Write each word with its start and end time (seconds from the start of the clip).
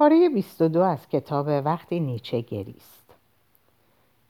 پاره 0.00 0.28
22 0.28 0.80
از 0.80 1.08
کتاب 1.08 1.46
وقتی 1.64 2.00
نیچه 2.00 2.40
گریست. 2.40 3.14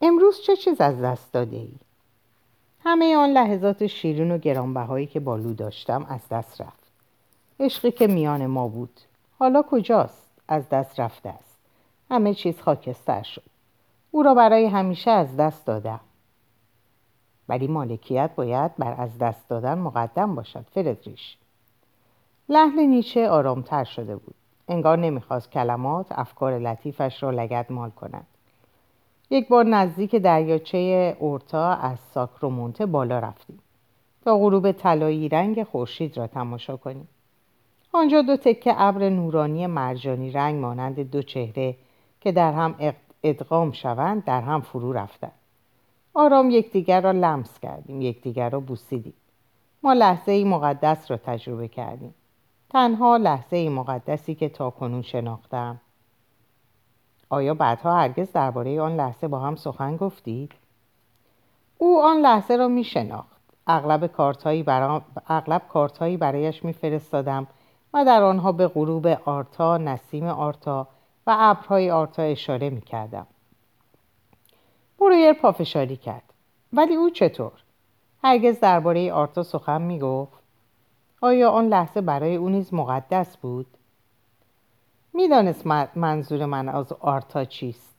امروز 0.02 0.41
چه 0.41 0.57
چیز 0.57 0.81
از 0.81 1.00
دست 1.00 1.33
داده 1.33 1.57
ای؟ 1.57 1.73
همه 2.84 3.17
آن 3.17 3.31
لحظات 3.31 3.86
شیرین 3.86 4.30
و 4.30 4.38
گرانبهایی 4.38 5.06
که 5.06 5.20
بالو 5.20 5.54
داشتم 5.54 6.06
از 6.08 6.20
دست 6.30 6.60
رفت. 6.60 6.92
عشقی 7.60 7.91
که 7.91 8.06
میان 8.06 8.46
ما 8.46 8.68
بود. 8.68 9.00
حالا 9.38 9.62
کجاست؟ 9.62 10.30
از 10.48 10.68
دست 10.68 11.00
رفته 11.00 11.29
است. 11.29 11.59
همه 12.11 12.34
چیز 12.34 12.61
خاکستر 12.61 13.23
شد. 13.23 13.50
او 14.11 14.23
را 14.23 14.34
برای 14.34 14.66
همیشه 14.66 15.11
از 15.11 15.37
دست 15.37 15.66
دادم. 15.66 16.00
ولی 17.48 17.66
مالکیت 17.66 18.30
باید 18.37 18.77
بر 18.77 18.95
از 18.98 19.18
دست 19.18 19.48
دادن 19.48 19.79
مقدم 19.79 20.34
باشد 20.34 20.64
فردریش 20.75 21.37
لحن 22.48 22.80
نیچه 22.80 23.29
آرامتر 23.29 23.84
شده 23.84 24.16
بود. 24.16 24.34
انگار 24.71 24.98
نمی‌خواست 24.98 25.50
کلمات 25.50 26.07
افکار 26.11 26.59
لطیفش 26.59 27.23
را 27.23 27.30
لگد 27.30 27.66
مال 27.70 27.91
کند. 27.91 28.27
یک 29.30 29.48
بار 29.48 29.65
نزدیک 29.65 30.16
دریاچه 30.16 31.16
اورتا 31.20 31.73
از 31.73 31.98
ساکرومونته 31.98 32.87
بالا 32.87 33.19
رفتیم. 33.19 33.59
تا 34.25 34.38
غروب 34.38 34.73
طلایی 34.73 35.28
رنگ 35.28 35.62
خورشید 35.62 36.16
را 36.16 36.27
تماشا 36.27 36.77
کنیم. 36.77 37.09
آنجا 37.92 38.23
دو 38.23 38.37
تکه 38.37 38.75
ابر 38.77 39.09
نورانی 39.09 39.66
مرجانی 39.66 40.30
رنگ 40.30 40.61
مانند 40.61 41.11
دو 41.11 41.23
چهره 41.23 41.77
که 42.20 42.33
در 42.33 42.52
هم 42.52 42.95
ادغام 43.23 43.73
شوند 43.73 44.25
در 44.25 44.41
هم 44.41 44.61
فرو 44.61 44.92
رفتند. 44.92 45.33
آرام 46.14 46.50
یکدیگر 46.50 47.00
را 47.00 47.11
لمس 47.11 47.59
کردیم 47.59 48.02
یکدیگر 48.02 48.50
را 48.50 48.61
بوسیدیم. 48.61 49.14
ما 49.83 49.92
لحظه 49.92 50.33
ای 50.33 50.45
مقدس 50.45 51.11
را 51.11 51.16
تجربه 51.16 51.69
کردیم. 51.69 52.14
تنها 52.70 53.16
لحظه 53.16 53.69
مقدسی 53.69 54.34
که 54.34 54.48
تا 54.48 54.70
کنون 54.70 55.02
شناختم 55.02 55.80
آیا 57.30 57.55
بعدها 57.55 57.97
هرگز 57.97 58.33
درباره 58.33 58.81
آن 58.81 58.97
لحظه 58.97 59.28
با 59.28 59.39
هم 59.39 59.56
سخن 59.56 59.97
گفتید؟ 59.97 60.53
او 61.78 62.03
آن 62.03 62.17
لحظه 62.17 62.56
را 62.56 62.69
می 62.69 62.84
شناخت 62.84 63.41
اغلب 63.67 64.06
کارتهایی, 64.06 64.62
برا... 64.62 65.03
اغلب 65.27 65.62
کارتهایی 65.69 66.17
برایش 66.17 66.64
میفرستادم 66.64 67.47
و 67.94 68.05
در 68.05 68.22
آنها 68.22 68.53
به 68.53 68.69
غروب 68.69 69.06
آرتا، 69.06 69.78
نسیم 69.78 70.27
آرتا 70.27 70.89
و 71.27 71.37
ابرهای 71.39 71.91
آرتا 71.91 72.22
اشاره 72.22 72.70
می 72.70 72.81
کردم. 72.81 73.27
برویر 74.98 75.33
پافشاری 75.33 75.97
کرد. 75.97 76.33
ولی 76.72 76.94
او 76.94 77.11
چطور؟ 77.11 77.53
هرگز 78.25 78.61
درباره 78.61 79.12
آرتا 79.12 79.42
سخن 79.42 79.83
می 79.83 79.98
گفت؟ 79.98 80.39
آیا 81.20 81.50
آن 81.50 81.68
لحظه 81.68 82.00
برای 82.00 82.36
او 82.36 82.48
نیز 82.48 82.74
مقدس 82.74 83.36
بود؟ 83.36 83.66
می‌دانست 85.14 85.66
منظور 85.96 86.46
من 86.46 86.68
از 86.68 86.92
آرتا 86.92 87.44
چیست 87.44 87.96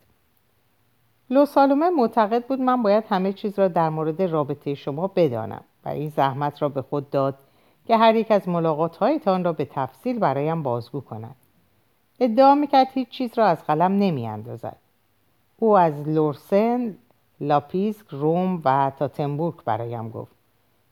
لوسالومه 1.30 1.90
معتقد 1.90 2.46
بود 2.46 2.60
من 2.60 2.84
باید 2.84 3.04
همه 3.10 3.34
چیز 3.34 3.60
را 3.60 3.68
در 3.68 3.90
مورد 3.90 4.22
رابطه 4.22 4.76
شما 4.76 5.08
بدانم 5.08 5.64
و 5.86 5.90
این 5.90 6.10
زحمت 6.10 6.62
را 6.62 6.70
به 6.70 6.82
خود 6.82 7.10
داد 7.10 7.38
که 7.86 7.98
هر 7.98 8.16
یک 8.16 8.32
از 8.32 8.50
ملاقات 8.50 8.98
هایتان 8.98 9.44
را 9.44 9.54
به 9.54 9.66
تفصیل 9.66 10.20
برایم 10.20 10.64
بازگو 10.64 11.02
کند 11.02 11.36
ادعا 12.20 12.56
می‌کرد 12.56 12.88
هیچ 12.94 13.10
چیز 13.10 13.38
را 13.38 13.46
از 13.46 13.64
قلم 13.64 13.92
نمی 13.92 14.28
اندازد. 14.28 14.78
او 15.58 15.78
از 15.78 16.08
لوسرن، 16.08 16.98
لایپزیک، 17.42 18.06
روم 18.10 18.62
و 18.66 18.92
تاتنبورگ 19.00 19.64
برایم 19.66 20.10
گفت 20.10 20.41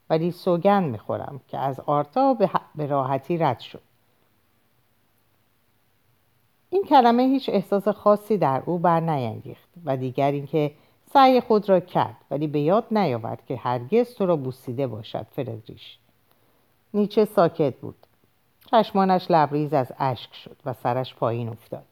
ولی 0.10 0.32
سوگند 0.32 0.92
می‌خورم 0.92 1.42
که 1.48 1.58
از 1.58 1.80
آرتا 1.80 2.38
به 2.76 2.88
راحتی 2.88 3.38
رد 3.38 3.60
شد. 3.60 3.82
این 6.70 6.84
کلمه 6.84 7.24
هیچ 7.24 7.50
احساس 7.50 7.88
خاصی 7.88 8.38
در 8.38 8.64
او 8.66 8.80
بر 8.80 9.00
نینگیخت 9.00 9.70
و 9.86 9.98
دیگر 9.98 10.32
اینکه 10.32 10.72
سعی 11.14 11.42
خود 11.42 11.70
را 11.70 11.80
کرد 11.80 12.16
ولی 12.32 12.48
به 12.48 12.60
یاد 12.60 12.86
نیاورد 12.92 13.46
که 13.46 13.56
هرگز 13.56 14.16
تو 14.16 14.26
را 14.26 14.36
بوسیده 14.36 14.88
باشد 14.88 15.26
فردریش. 15.32 15.98
نیچه 16.94 17.26
ساکت 17.26 17.76
بود. 17.76 17.96
چشمانش 18.72 19.32
لبریز 19.32 19.74
از 19.74 19.92
اشک 20.00 20.34
شد 20.34 20.58
و 20.66 20.74
سرش 20.74 21.16
پایین 21.16 21.50
افتاد. 21.50 21.86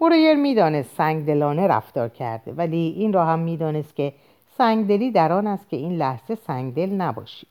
برویر 0.00 0.34
می‌دانست 0.34 0.96
سنگدلانه 0.96 1.66
رفتار 1.66 2.08
کرده 2.08 2.52
ولی 2.52 2.94
این 2.96 3.12
را 3.12 3.24
هم 3.24 3.38
می‌دانست 3.38 3.96
که 3.96 4.12
سنگدلی 4.58 5.10
در 5.10 5.32
آن 5.32 5.46
است 5.46 5.68
که 5.68 5.76
این 5.76 5.96
لحظه 5.96 6.34
سنگدل 6.34 6.90
نباشی 6.90 7.46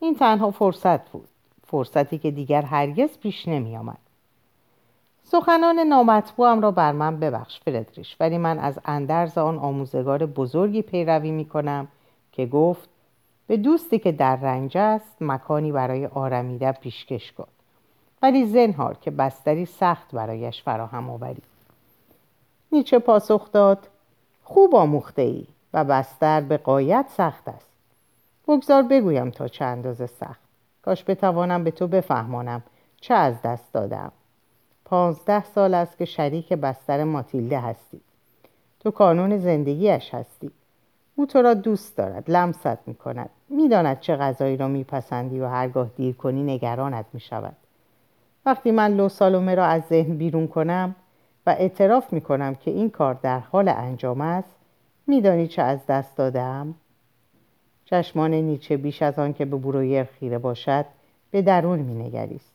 این 0.00 0.14
تنها 0.14 0.50
فرصت 0.50 1.08
بود 1.10 1.28
فرصتی 1.66 2.18
که 2.18 2.30
دیگر 2.30 2.62
هرگز 2.62 3.18
پیش 3.18 3.48
نمی 3.48 3.76
آمد. 3.76 3.98
سخنان 5.22 5.78
نامطبوعم 5.78 6.60
را 6.60 6.70
بر 6.70 6.92
من 6.92 7.20
ببخش 7.20 7.60
فردریش 7.60 8.16
ولی 8.20 8.38
من 8.38 8.58
از 8.58 8.78
اندرز 8.84 9.38
آن 9.38 9.58
آموزگار 9.58 10.26
بزرگی 10.26 10.82
پیروی 10.82 11.30
می 11.30 11.44
کنم 11.44 11.88
که 12.32 12.46
گفت 12.46 12.88
به 13.46 13.56
دوستی 13.56 13.98
که 13.98 14.12
در 14.12 14.36
رنج 14.36 14.76
است 14.76 15.16
مکانی 15.20 15.72
برای 15.72 16.06
آرمیدن 16.06 16.72
پیشکش 16.72 17.32
کن. 17.32 17.48
ولی 18.22 18.46
زنهار 18.46 18.96
که 19.00 19.10
بستری 19.10 19.66
سخت 19.66 20.12
برایش 20.12 20.62
فراهم 20.62 21.10
آوری 21.10 21.42
نیچه 22.72 22.98
پاسخ 22.98 23.52
داد 23.52 23.88
خوب 24.44 24.74
آموخته 24.74 25.22
ای. 25.22 25.46
و 25.74 25.84
بستر 25.84 26.40
به 26.40 26.56
قایت 26.56 27.06
سخت 27.16 27.48
است. 27.48 27.66
بگذار 28.48 28.82
بگویم 28.82 29.30
تا 29.30 29.48
چه 29.48 29.64
اندازه 29.64 30.06
سخت. 30.06 30.40
کاش 30.82 31.04
بتوانم 31.06 31.64
به 31.64 31.70
تو 31.70 31.86
بفهمانم 31.86 32.62
چه 33.00 33.14
از 33.14 33.42
دست 33.42 33.72
دادم. 33.72 34.12
پانزده 34.84 35.44
سال 35.44 35.74
است 35.74 35.98
که 35.98 36.04
شریک 36.04 36.52
بستر 36.52 37.04
ماتیلده 37.04 37.60
هستی. 37.60 38.00
تو 38.80 38.90
کانون 38.90 39.38
زندگیش 39.38 40.14
هستی. 40.14 40.50
او 41.16 41.26
تو 41.26 41.42
را 41.42 41.54
دوست 41.54 41.96
دارد 41.96 42.30
لمست 42.30 42.78
می 42.88 42.94
کند 42.94 43.30
می‌داند 43.48 44.00
چه 44.00 44.16
غذایی 44.16 44.56
را 44.56 44.68
میپسندی 44.68 45.40
و 45.40 45.46
هرگاه 45.46 45.88
دیر 45.96 46.14
کنی 46.14 46.42
نگرانت 46.42 47.04
می 47.12 47.20
شود 47.20 47.56
وقتی 48.46 48.70
من 48.70 48.94
لو 48.94 49.08
سالومه 49.08 49.54
را 49.54 49.64
از 49.64 49.82
ذهن 49.82 50.16
بیرون 50.16 50.48
کنم 50.48 50.94
و 51.46 51.50
اعتراف 51.50 52.12
می 52.12 52.20
کنم 52.20 52.54
که 52.54 52.70
این 52.70 52.90
کار 52.90 53.14
در 53.14 53.38
حال 53.38 53.68
انجام 53.68 54.20
است 54.20 54.59
میدانی 55.10 55.48
چه 55.48 55.62
از 55.62 55.86
دست 55.86 56.16
دادم؟ 56.16 56.74
چشمان 57.84 58.34
نیچه 58.34 58.76
بیش 58.76 59.02
از 59.02 59.18
آن 59.18 59.32
که 59.32 59.44
به 59.44 59.56
برویر 59.56 60.04
خیره 60.04 60.38
باشد 60.38 60.86
به 61.30 61.42
درون 61.42 61.78
می 61.78 61.94
نگریست. 61.94 62.54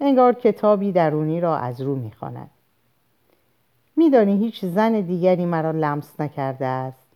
انگار 0.00 0.32
کتابی 0.32 0.92
درونی 0.92 1.40
را 1.40 1.56
از 1.56 1.80
رو 1.80 1.94
می 1.94 2.12
خاند. 2.12 2.50
میدانی 3.96 4.38
هیچ 4.38 4.64
زن 4.64 5.00
دیگری 5.00 5.46
مرا 5.46 5.70
لمس 5.70 6.20
نکرده 6.20 6.66
است 6.66 7.06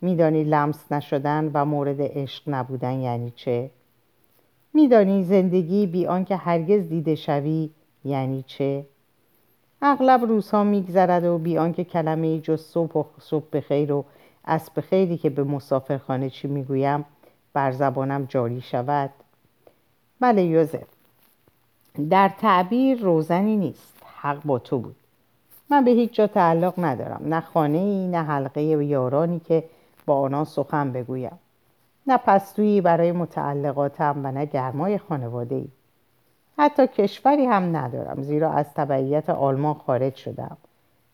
میدانی 0.00 0.44
لمس 0.44 0.92
نشدن 0.92 1.50
و 1.54 1.64
مورد 1.64 1.98
عشق 2.00 2.42
نبودن 2.46 3.00
یعنی 3.00 3.30
چه 3.30 3.70
میدانی 4.74 5.24
زندگی 5.24 5.86
بی 5.86 6.06
آنکه 6.06 6.36
هرگز 6.36 6.88
دیده 6.88 7.14
شوی 7.14 7.70
یعنی 8.04 8.44
چه 8.46 8.86
اغلب 9.82 10.24
روزها 10.24 10.64
میگذرد 10.64 11.24
و 11.24 11.38
بی 11.38 11.58
آنکه 11.58 11.84
کلمه 11.84 12.40
جز 12.40 12.60
صبح 12.60 12.92
و 12.92 13.04
صبح 13.20 13.44
بخیر 13.52 13.92
و 13.92 14.04
اسب 14.44 14.80
خیری 14.80 15.18
که 15.18 15.30
به 15.30 15.44
مسافرخانه 15.44 16.30
چی 16.30 16.48
می‌گویم 16.48 17.04
بر 17.52 17.72
زبانم 17.72 18.24
جاری 18.24 18.60
شود. 18.60 19.10
بله 20.20 20.42
یوزف. 20.42 20.84
در 22.10 22.28
تعبیر 22.28 23.00
روزنی 23.00 23.56
نیست 23.56 24.02
حق 24.20 24.42
با 24.44 24.58
تو 24.58 24.78
بود. 24.78 24.96
من 25.70 25.84
به 25.84 25.90
هیچ 25.90 26.12
جا 26.12 26.26
تعلق 26.26 26.74
ندارم 26.78 27.22
نه 27.24 27.40
خانه 27.40 27.78
ای 27.78 28.08
نه 28.08 28.22
حلقه 28.22 28.62
یارانی 28.62 29.40
که 29.40 29.64
با 30.06 30.20
آنها 30.20 30.44
سخن 30.44 30.92
بگویم. 30.92 31.38
نه 32.06 32.16
پستویی 32.16 32.80
برای 32.80 33.12
متعلقاتم 33.12 34.20
و 34.24 34.32
نه 34.32 34.44
گرمای 34.44 34.98
خانواده 34.98 35.54
ای 35.54 35.68
حتی 36.58 36.86
کشوری 36.86 37.46
هم 37.46 37.76
ندارم 37.76 38.22
زیرا 38.22 38.52
از 38.52 38.74
تبعیت 38.74 39.30
آلمان 39.30 39.74
خارج 39.74 40.14
شدم. 40.14 40.56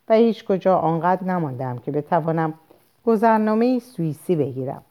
و 0.09 0.15
هیچ 0.15 0.45
کجا 0.45 0.77
آنقدر 0.77 1.25
نماندم 1.25 1.79
که 1.79 1.91
بتوانم 1.91 2.55
گذرنامه 3.07 3.79
سوئیسی 3.79 4.37
بگیرم. 4.37 4.83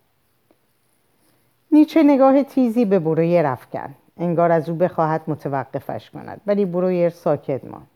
نیچه 1.71 2.03
نگاه 2.03 2.43
تیزی 2.43 2.85
به 2.85 2.99
برویر 2.99 3.45
افکن 3.45 3.95
انگار 4.17 4.51
از 4.51 4.69
او 4.69 4.75
بخواهد 4.75 5.21
متوقفش 5.27 6.09
کند 6.09 6.41
ولی 6.47 6.65
برویر 6.65 7.09
ساکت 7.09 7.65
ماند. 7.65 7.87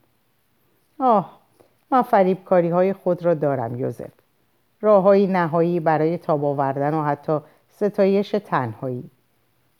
آه 1.00 1.38
من 1.90 2.02
فریبکاری 2.02 2.68
های 2.68 2.92
خود 2.92 3.24
را 3.24 3.34
دارم 3.34 3.76
یوزف. 3.76 4.10
راههایی 4.80 5.26
نهایی 5.26 5.80
برای 5.80 6.18
تاب 6.18 6.44
آوردن 6.44 6.94
و 6.94 7.02
حتی 7.04 7.38
ستایش 7.68 8.30
تنهایی. 8.30 9.10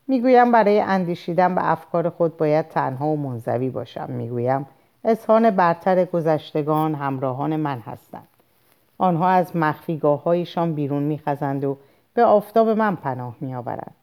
می‌گویم 0.09 0.53
برای 0.53 0.81
اندیشیدن 0.81 1.55
به 1.55 1.71
افکار 1.71 2.11
خود 2.11 2.37
باید 2.37 2.69
تنها 2.69 3.07
و 3.07 3.17
منزوی 3.17 3.71
باشم. 3.71 4.11
می‌گویم 4.11 4.67
اظهان 5.05 5.51
برتر 5.51 6.05
گذشتگان 6.05 6.95
همراهان 6.95 7.57
من 7.57 7.79
هستند. 7.79 8.29
آنها 8.99 9.29
از 9.29 9.57
مخفیگاه 9.57 10.23
هایشان 10.23 10.75
بیرون 10.75 11.03
میخزند 11.03 11.65
و 11.65 11.77
به 12.15 12.25
آفتاب 12.25 12.69
من 12.69 12.97
پناه 12.97 13.37
میآورند. 13.41 13.95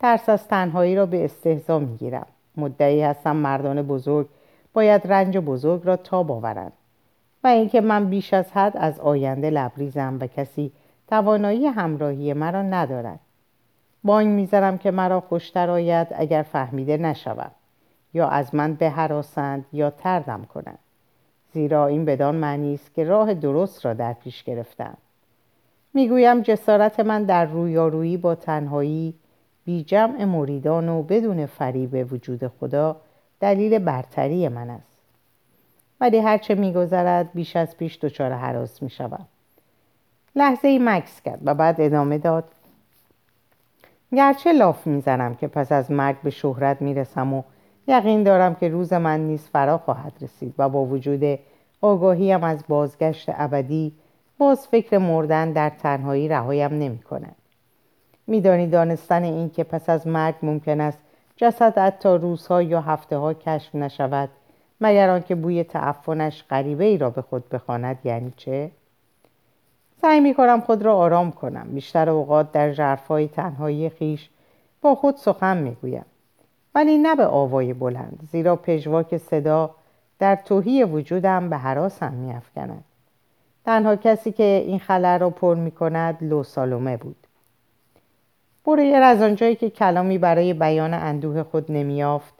ترس 0.00 0.28
از 0.28 0.48
تنهایی 0.48 0.96
را 0.96 1.06
به 1.06 1.24
استهزا 1.24 1.78
می‌گیرم. 1.78 2.26
مدعی 2.56 3.02
هستم 3.02 3.36
مردان 3.36 3.82
بزرگ 3.82 4.26
باید 4.72 5.12
رنج 5.12 5.38
بزرگ 5.38 5.80
را 5.84 5.96
تاب 5.96 6.32
آورند 6.32 6.72
و 7.44 7.46
اینکه 7.46 7.80
من 7.80 8.04
بیش 8.04 8.34
از 8.34 8.52
حد 8.52 8.76
از 8.76 9.00
آینده 9.00 9.50
لبریزم 9.50 10.18
و 10.20 10.26
کسی 10.26 10.72
توانایی 11.08 11.66
همراهی 11.66 12.32
مرا 12.32 12.62
ندارد. 12.62 13.20
بانگ 14.04 14.28
می‌زنم 14.28 14.78
که 14.78 14.90
مرا 14.90 15.20
خوشتر 15.20 15.70
آید 15.70 16.08
اگر 16.14 16.42
فهمیده 16.42 16.96
نشوم. 16.96 17.50
یا 18.14 18.28
از 18.28 18.54
من 18.54 18.74
بهراسند 18.74 19.64
یا 19.72 19.90
تردم 19.90 20.44
کنند. 20.54 20.78
زیرا 21.52 21.86
این 21.86 22.04
بدان 22.04 22.34
معنی 22.34 22.74
است 22.74 22.94
که 22.94 23.04
راه 23.04 23.34
درست 23.34 23.86
را 23.86 23.94
در 23.94 24.12
پیش 24.12 24.44
گرفتم. 24.44 24.96
می‌گویم 25.94 26.40
جسارت 26.40 27.00
من 27.00 27.24
در 27.24 27.44
رویارویی 27.44 28.16
با 28.16 28.34
تنهایی 28.34 29.14
بی 29.64 29.84
جمع 29.84 30.24
مریدان 30.24 30.88
و 30.88 31.02
بدون 31.02 31.46
فریب 31.46 32.12
وجود 32.12 32.46
خدا 32.48 32.96
دلیل 33.40 33.78
برتری 33.78 34.48
من 34.48 34.70
است. 34.70 34.94
ولی 36.00 36.18
هرچه 36.18 36.54
میگذرد 36.54 37.32
بیش 37.34 37.56
از 37.56 37.76
پیش 37.76 37.98
دچار 37.98 38.32
حراس 38.32 38.82
می‌شوم. 38.82 39.26
لحظه 40.36 40.68
ای 40.68 40.78
مکس 40.78 41.22
کرد 41.22 41.40
و 41.44 41.54
بعد 41.54 41.80
ادامه 41.80 42.18
داد 42.18 42.44
گرچه 44.14 44.52
لاف 44.52 44.86
می‌زنم 44.86 45.34
که 45.34 45.48
پس 45.48 45.72
از 45.72 45.90
مرگ 45.90 46.16
به 46.22 46.30
شهرت 46.30 46.82
می‌رسم 46.82 47.34
و 47.34 47.42
یقین 47.86 48.22
دارم 48.22 48.54
که 48.54 48.68
روز 48.68 48.92
من 48.92 49.20
نیز 49.20 49.48
فرا 49.48 49.78
خواهد 49.78 50.12
رسید 50.20 50.54
و 50.58 50.68
با 50.68 50.84
وجود 50.84 51.38
آگاهیم 51.80 52.44
از 52.44 52.64
بازگشت 52.68 53.28
ابدی 53.28 53.92
باز 54.38 54.66
فکر 54.68 54.98
مردن 54.98 55.52
در 55.52 55.70
تنهایی 55.70 56.28
رهایم 56.28 56.72
نمی 56.72 56.98
کند. 56.98 57.36
میدانی 58.26 58.66
دانستن 58.66 59.22
این 59.22 59.50
که 59.50 59.64
پس 59.64 59.88
از 59.88 60.06
مرگ 60.06 60.34
ممکن 60.42 60.80
است 60.80 60.98
جسد 61.36 61.78
حتی 61.78 62.08
روزها 62.08 62.62
یا 62.62 62.80
هفته 62.80 63.16
ها 63.16 63.34
کشف 63.34 63.74
نشود 63.74 64.28
مگر 64.80 65.10
آنکه 65.10 65.34
بوی 65.34 65.64
تعفنش 65.64 66.44
غریبه 66.50 66.84
ای 66.84 66.98
را 66.98 67.10
به 67.10 67.22
خود 67.22 67.48
بخواند 67.48 67.98
یعنی 68.04 68.32
چه؟ 68.36 68.70
سعی 70.04 70.20
می 70.20 70.34
کنم 70.34 70.60
خود 70.60 70.82
را 70.82 70.96
آرام 70.96 71.32
کنم. 71.32 71.66
بیشتر 71.74 72.10
اوقات 72.10 72.52
در 72.52 72.72
جرفای 72.72 73.28
تنهایی 73.28 73.88
خیش 73.88 74.28
با 74.82 74.94
خود 74.94 75.16
سخن 75.16 75.56
می 75.56 75.76
گویم 75.82 76.04
ولی 76.74 76.98
نه 76.98 77.14
به 77.14 77.26
آوای 77.26 77.72
بلند 77.72 78.28
زیرا 78.32 78.56
پژواک 78.56 79.16
صدا 79.16 79.70
در 80.18 80.36
توهی 80.36 80.84
وجودم 80.84 81.50
به 81.50 81.56
حراسم 81.56 82.12
می 82.12 82.32
افکند. 82.32 82.84
تنها 83.64 83.96
کسی 83.96 84.32
که 84.32 84.64
این 84.66 84.78
خلر 84.78 85.18
را 85.18 85.30
پر 85.30 85.54
می 85.54 85.70
کند 85.70 86.18
لو 86.20 86.42
سالومه 86.42 86.96
بود. 86.96 87.26
برویر 88.66 89.02
از 89.02 89.22
آنجایی 89.22 89.56
که 89.56 89.70
کلامی 89.70 90.18
برای 90.18 90.54
بیان 90.54 90.94
اندوه 90.94 91.42
خود 91.42 91.72
نمیافت 91.72 92.34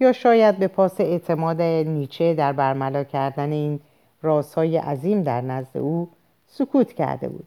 یا 0.00 0.12
شاید 0.12 0.58
به 0.58 0.68
پاس 0.68 1.00
اعتماد 1.00 1.62
نیچه 1.62 2.34
در 2.34 2.52
برملا 2.52 3.04
کردن 3.04 3.52
این 3.52 3.80
رازهای 4.22 4.76
عظیم 4.76 5.22
در 5.22 5.40
نزد 5.40 5.76
او 5.76 6.08
سکوت 6.48 6.92
کرده 6.92 7.28
بود. 7.28 7.46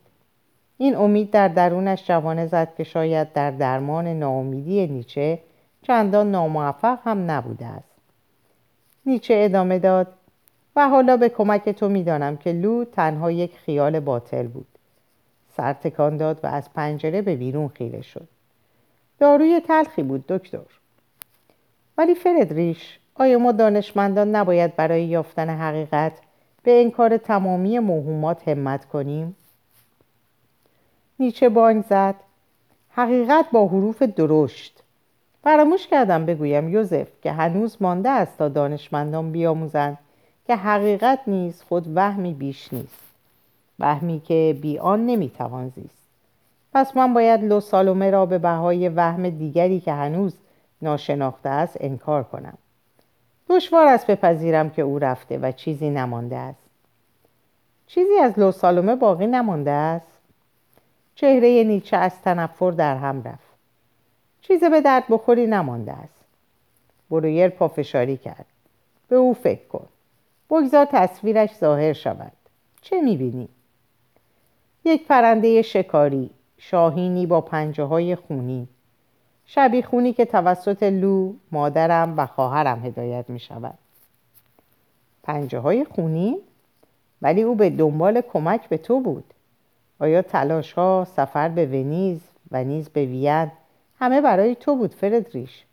این 0.77 0.95
امید 0.95 1.31
در 1.31 1.47
درونش 1.47 2.07
جوانه 2.07 2.47
زد 2.47 2.75
که 2.75 2.83
شاید 2.83 3.33
در 3.33 3.51
درمان 3.51 4.07
ناامیدی 4.07 4.87
نیچه 4.87 5.39
چندان 5.81 6.31
ناموفق 6.31 6.99
هم 7.03 7.31
نبوده 7.31 7.65
است. 7.65 7.91
نیچه 9.05 9.33
ادامه 9.37 9.79
داد 9.79 10.07
و 10.75 10.89
حالا 10.89 11.17
به 11.17 11.29
کمک 11.29 11.69
تو 11.69 11.89
می‌دانم 11.89 12.37
که 12.37 12.51
لو 12.51 12.85
تنها 12.85 13.31
یک 13.31 13.57
خیال 13.57 13.99
باطل 13.99 14.47
بود. 14.47 14.67
سر 15.57 15.73
تکان 15.73 16.17
داد 16.17 16.39
و 16.43 16.47
از 16.47 16.73
پنجره 16.73 17.21
به 17.21 17.35
بیرون 17.35 17.67
خیره 17.67 18.01
شد. 18.01 18.27
داروی 19.19 19.59
تلخی 19.59 20.03
بود 20.03 20.27
دکتر. 20.27 20.59
ولی 21.97 22.15
فردریش 22.15 22.99
آیا 23.15 23.39
ما 23.39 23.51
دانشمندان 23.51 24.35
نباید 24.35 24.75
برای 24.75 25.03
یافتن 25.03 25.49
حقیقت 25.49 26.13
به 26.63 26.81
انکار 26.81 27.17
تمامی 27.17 27.79
موهومات 27.79 28.47
همت 28.47 28.85
کنیم. 28.85 29.35
نیچه 31.19 31.49
بانگ 31.49 31.83
زد. 31.83 32.15
حقیقت 32.89 33.45
با 33.51 33.67
حروف 33.67 34.01
درشت. 34.01 34.83
فراموش 35.43 35.87
کردم 35.87 36.25
بگویم 36.25 36.69
یوزف 36.69 37.07
که 37.21 37.31
هنوز 37.31 37.77
مانده 37.79 38.09
است 38.09 38.37
تا 38.37 38.49
دانشمندان 38.49 39.31
بیاموزند 39.31 39.97
که 40.47 40.55
حقیقت 40.55 41.19
نیز 41.27 41.61
خود 41.61 41.97
وهمی 41.97 42.33
بیش 42.33 42.73
نیست. 42.73 43.01
وهمی 43.79 44.19
که 44.19 44.57
بی 44.61 44.79
آن 44.79 45.05
نمی‌توان 45.05 45.69
زیست. 45.69 46.01
پس 46.73 46.97
من 46.97 47.13
باید 47.13 47.43
لو 47.43 47.59
سالومه 47.59 48.09
را 48.09 48.25
به 48.25 48.37
بهای 48.37 48.89
وهم 48.89 49.29
دیگری 49.29 49.79
که 49.79 49.93
هنوز 49.93 50.33
ناشناخته 50.81 51.49
است 51.49 51.77
انکار 51.79 52.23
کنم. 52.23 52.57
دشوار 53.51 53.87
است 53.87 54.07
بپذیرم 54.07 54.69
که 54.69 54.81
او 54.81 54.99
رفته 54.99 55.37
و 55.37 55.51
چیزی 55.51 55.89
نمانده 55.89 56.37
است. 56.37 56.63
چیزی 57.87 58.17
از 58.23 58.39
لو 58.39 58.51
سالومه 58.51 58.95
باقی 58.95 59.27
نمانده 59.27 59.71
است؟ 59.71 60.17
چهره 61.15 61.63
نیچه 61.63 61.97
از 61.97 62.21
تنفر 62.21 62.71
در 62.71 62.97
هم 62.97 63.23
رفت. 63.23 63.51
چیزی 64.41 64.69
به 64.69 64.81
درد 64.81 65.03
بخوری 65.09 65.47
نمانده 65.47 65.91
است. 65.91 66.25
برویر 67.09 67.49
پافشاری 67.49 68.17
کرد. 68.17 68.45
به 69.07 69.15
او 69.15 69.33
فکر 69.33 69.67
کن. 69.67 69.87
بگذار 70.49 70.85
تصویرش 70.91 71.55
ظاهر 71.55 71.93
شود. 71.93 72.31
چه 72.81 73.01
می‌بینی؟ 73.01 73.49
یک 74.85 75.07
پرنده 75.07 75.61
شکاری 75.61 76.29
شاهینی 76.57 77.25
با 77.25 77.41
پنجه 77.41 77.83
های 77.83 78.15
خونی. 78.15 78.67
شبی 79.53 79.81
خونی 79.81 80.13
که 80.13 80.25
توسط 80.25 80.83
لو 80.83 81.33
مادرم 81.51 82.13
و 82.17 82.25
خواهرم 82.25 82.85
هدایت 82.85 83.29
می 83.29 83.39
شود 83.39 83.77
پنجه 85.23 85.59
های 85.59 85.85
خونی؟ 85.85 86.37
ولی 87.21 87.41
او 87.41 87.55
به 87.55 87.69
دنبال 87.69 88.21
کمک 88.21 88.69
به 88.69 88.77
تو 88.77 88.99
بود. 88.99 89.23
آیا 89.99 90.21
تلاش 90.21 90.73
ها 90.73 91.07
سفر 91.15 91.49
به 91.49 91.65
ونیز 91.65 92.19
و 92.51 92.63
نیز 92.63 92.89
به 92.89 93.05
وین 93.05 93.51
همه 93.99 94.21
برای 94.21 94.55
تو 94.55 94.75
بود 94.75 94.93
فردریش؟ 94.93 95.65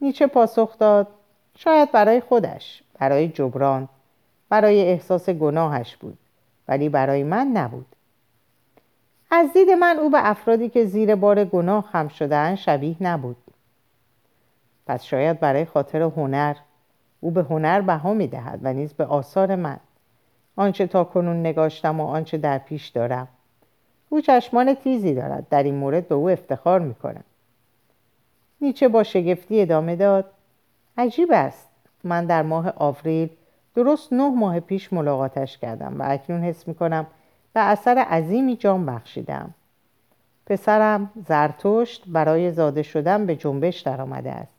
نیچه 0.00 0.26
پاسخ 0.26 0.78
داد 0.78 1.08
شاید 1.58 1.92
برای 1.92 2.20
خودش 2.20 2.82
برای 2.98 3.28
جبران 3.28 3.88
برای 4.48 4.82
احساس 4.82 5.30
گناهش 5.30 5.96
بود 5.96 6.18
ولی 6.68 6.88
برای 6.88 7.24
من 7.24 7.46
نبود. 7.46 7.95
از 9.30 9.52
دید 9.52 9.70
من 9.70 9.98
او 9.98 10.10
به 10.10 10.30
افرادی 10.30 10.68
که 10.68 10.84
زیر 10.84 11.14
بار 11.14 11.44
گناه 11.44 11.84
خم 11.92 12.08
شدن 12.08 12.54
شبیه 12.54 12.96
نبود. 13.00 13.36
پس 14.86 15.04
شاید 15.04 15.40
برای 15.40 15.64
خاطر 15.64 16.02
هنر 16.02 16.56
او 17.20 17.30
به 17.30 17.42
هنر 17.42 17.80
بها 17.80 18.14
می‌دهد 18.14 18.60
و 18.62 18.72
نیز 18.72 18.92
به 18.92 19.04
آثار 19.04 19.56
من. 19.56 19.76
آنچه 20.56 20.86
تا 20.86 21.04
کنون 21.04 21.40
نگاشتم 21.40 22.00
و 22.00 22.06
آنچه 22.06 22.38
در 22.38 22.58
پیش 22.58 22.88
دارم. 22.88 23.28
او 24.08 24.20
چشمان 24.20 24.74
تیزی 24.74 25.14
دارد. 25.14 25.48
در 25.48 25.62
این 25.62 25.74
مورد 25.74 26.08
به 26.08 26.14
او 26.14 26.30
افتخار 26.30 26.80
می‌کنم. 26.80 27.24
نیچه 28.60 28.88
با 28.88 29.02
شگفتی 29.02 29.62
ادامه 29.62 29.96
داد. 29.96 30.24
عجیب 30.98 31.28
است. 31.32 31.68
من 32.04 32.26
در 32.26 32.42
ماه 32.42 32.72
آوریل 32.76 33.30
درست 33.74 34.12
نه 34.12 34.30
ماه 34.30 34.60
پیش 34.60 34.92
ملاقاتش 34.92 35.58
کردم 35.58 36.00
و 36.00 36.04
اکنون 36.06 36.44
حس 36.44 36.68
می‌کنم 36.68 37.06
به 37.56 37.62
اثر 37.62 37.98
عظیمی 37.98 38.56
جان 38.56 38.86
بخشیدم. 38.86 39.54
پسرم 40.46 41.10
زرتشت 41.28 42.04
برای 42.06 42.52
زاده 42.52 42.82
شدن 42.82 43.26
به 43.26 43.36
جنبش 43.36 43.80
درآمده 43.80 44.30
است. 44.30 44.54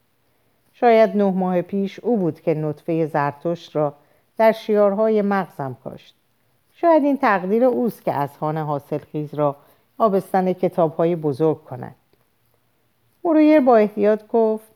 شاید 0.74 1.18
نه 1.18 1.32
ماه 1.32 1.62
پیش 1.62 2.00
او 2.00 2.18
بود 2.18 2.42
که 2.42 2.54
نطفه 2.54 3.06
زرتشت 3.06 3.76
را 3.76 3.94
در 4.38 4.52
شیارهای 4.52 5.22
مغزم 5.22 5.78
کاشت. 5.84 6.16
شاید 6.74 7.04
این 7.04 7.18
تقدیر 7.18 7.64
اوست 7.64 8.04
که 8.04 8.14
از 8.14 8.38
خانه 8.38 8.64
حاصل 8.64 8.98
خیز 8.98 9.34
را 9.34 9.56
آبستن 9.98 10.54
کتابهای 10.54 11.16
بزرگ 11.16 11.64
کند. 11.64 11.96
مرویر 13.24 13.60
با 13.60 13.78
احتیاط 13.78 14.28
گفت 14.28 14.68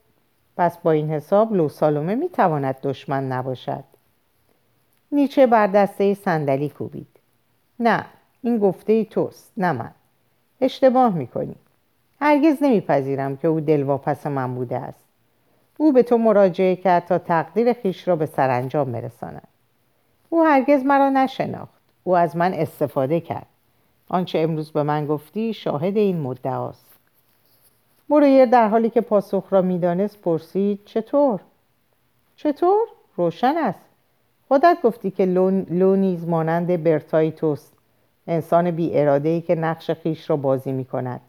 پس 0.57 0.77
با 0.77 0.91
این 0.91 1.09
حساب 1.09 1.53
لو 1.53 1.69
سالومه 1.69 2.15
می‌تواند 2.15 2.81
دشمن 2.83 3.31
نباشد. 3.31 3.83
نیچه 5.11 5.47
بر 5.47 5.67
دسته 5.67 6.13
صندلی 6.13 6.69
کوبید. 6.69 7.20
نه 7.81 8.05
این 8.41 8.57
گفته 8.57 8.93
ای 8.93 9.05
توست 9.05 9.51
نه 9.57 9.71
من. 9.71 9.91
اشتباه 10.61 11.13
می‌کنی. 11.13 11.55
هرگز 12.21 12.57
نمیپذیرم 12.63 13.37
که 13.37 13.47
او 13.47 13.59
دلواپس 13.59 14.27
من 14.27 14.55
بوده 14.55 14.77
است. 14.77 15.05
او 15.77 15.93
به 15.93 16.03
تو 16.03 16.17
مراجعه 16.17 16.75
کرد 16.75 17.05
تا 17.05 17.17
تقدیر 17.17 17.73
خیش 17.73 18.07
را 18.07 18.15
به 18.15 18.25
سرانجام 18.25 18.91
برساند. 18.91 19.47
او 20.29 20.43
هرگز 20.43 20.83
مرا 20.83 21.09
نشناخت. 21.09 21.81
او 22.03 22.17
از 22.17 22.37
من 22.37 22.53
استفاده 22.53 23.19
کرد. 23.19 23.45
آنچه 24.09 24.39
امروز 24.39 24.71
به 24.71 24.83
من 24.83 25.05
گفتی 25.05 25.53
شاهد 25.53 25.97
این 25.97 26.19
مدعاست 26.19 26.85
مرویر 28.09 28.45
در 28.45 28.67
حالی 28.67 28.89
که 28.89 29.01
پاسخ 29.01 29.43
را 29.49 29.61
می‌دانست 29.61 30.21
پرسید 30.21 30.79
چطور؟ 30.85 31.39
چطور؟ 32.35 32.87
روشن 33.15 33.57
است. 33.57 33.90
خودت 34.51 34.77
گفتی 34.83 35.11
که 35.11 35.25
لو, 35.25 35.95
نیز 35.95 36.27
مانند 36.27 36.83
برتای 36.83 37.31
توست 37.31 37.73
انسان 38.27 38.71
بی 38.71 38.97
ای 38.97 39.41
که 39.41 39.55
نقش 39.55 39.91
خیش 39.91 40.29
را 40.29 40.35
بازی 40.35 40.71
می 40.71 40.85
کند 40.85 41.21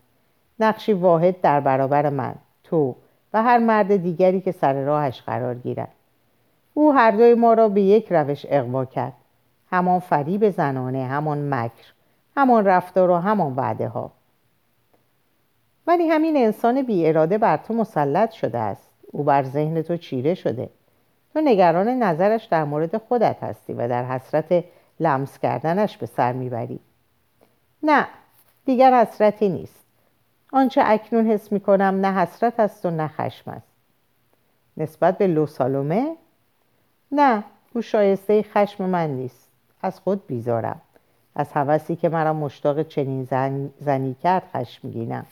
نقشی 0.61 0.93
واحد 0.93 1.41
در 1.41 1.61
برابر 1.61 2.09
من 2.09 2.35
تو 2.65 2.97
و 3.33 3.43
هر 3.43 3.59
مرد 3.59 3.97
دیگری 3.97 4.41
که 4.41 4.53
سر 4.53 4.85
راهش 4.85 5.23
قرار 5.23 5.55
گیرد. 5.55 5.89
او 6.75 6.93
هر 6.93 7.11
دوی 7.11 7.35
ما 7.35 7.55
را 7.55 7.69
به 7.69 7.81
یک 7.81 8.07
روش 8.11 8.47
اقوا 8.49 8.85
کرد. 8.85 9.13
همان 9.71 9.99
فریب 9.99 10.51
زنانه 10.51 11.05
همان 11.05 11.55
مکر 11.55 11.93
همان 12.37 12.65
رفتار 12.65 13.11
و 13.11 13.17
همان 13.17 13.55
وعده 13.57 13.89
ها 13.89 14.11
ولی 15.87 16.09
همین 16.09 16.37
انسان 16.37 16.83
بی 16.83 17.09
اراده 17.09 17.39
بر 17.39 17.57
تو 17.57 17.75
مسلط 17.75 18.31
شده 18.31 18.59
است. 18.59 18.91
او 19.13 19.25
بر 19.25 19.43
ذهن 19.43 19.83
تو 19.83 19.97
چیره 19.97 20.35
شده. 20.35 20.69
تو 21.33 21.41
نگران 21.41 21.89
نظرش 21.89 22.45
در 22.45 22.65
مورد 22.65 22.99
خودت 22.99 23.43
هستی 23.43 23.73
و 23.73 23.89
در 23.89 24.05
حسرت 24.05 24.65
لمس 25.01 25.39
کردنش 25.39 25.97
به 25.97 26.07
سر 26.07 26.33
می‌بری. 26.33 26.81
نه 27.83 28.07
دیگر 28.65 29.01
حسرتی 29.01 29.49
نیست. 29.49 29.85
آنچه 30.53 30.83
اکنون 30.85 31.27
حس 31.27 31.53
می‌کنم 31.53 32.01
نه 32.07 32.13
حسرت 32.13 32.61
است 32.61 32.87
و 32.87 32.91
نه 32.91 33.09
خشم 33.09 33.51
است. 33.51 33.73
نسبت 34.77 35.19
به 35.19 35.27
لوسالومه 35.27 36.17
نه 37.13 37.45
او 37.75 37.83
شایسته 37.83 38.43
خشم 38.43 38.85
من 38.85 39.11
نیست. 39.11 39.49
از 39.83 40.01
خود 40.01 40.27
بیزارم. 40.27 40.81
از 41.35 41.53
حوثی 41.53 41.97
که 41.97 42.09
مرا 42.09 42.33
مشتاق 42.33 42.83
چنین 42.83 43.25
زن... 43.25 43.71
زنی 43.81 44.17
کرد 44.23 44.43
خشمگینم. 44.55 45.27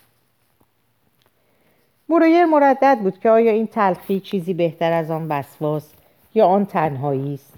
برویر 2.10 2.44
مردد 2.44 2.98
بود 3.02 3.18
که 3.18 3.30
آیا 3.30 3.52
این 3.52 3.66
تلخی 3.66 4.20
چیزی 4.20 4.54
بهتر 4.54 4.92
از 4.92 5.10
آن 5.10 5.28
وسواس 5.28 5.92
یا 6.34 6.46
آن 6.46 6.66
تنهایی 6.66 7.34
است؟ 7.34 7.52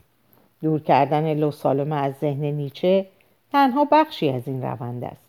دور 0.62 0.80
کردن 0.80 1.34
لوسالومه 1.34 1.96
از 1.96 2.14
ذهن 2.20 2.44
نیچه 2.44 3.06
تنها 3.52 3.84
بخشی 3.84 4.30
از 4.30 4.42
این 4.46 4.62
روند 4.62 5.04
است. 5.04 5.26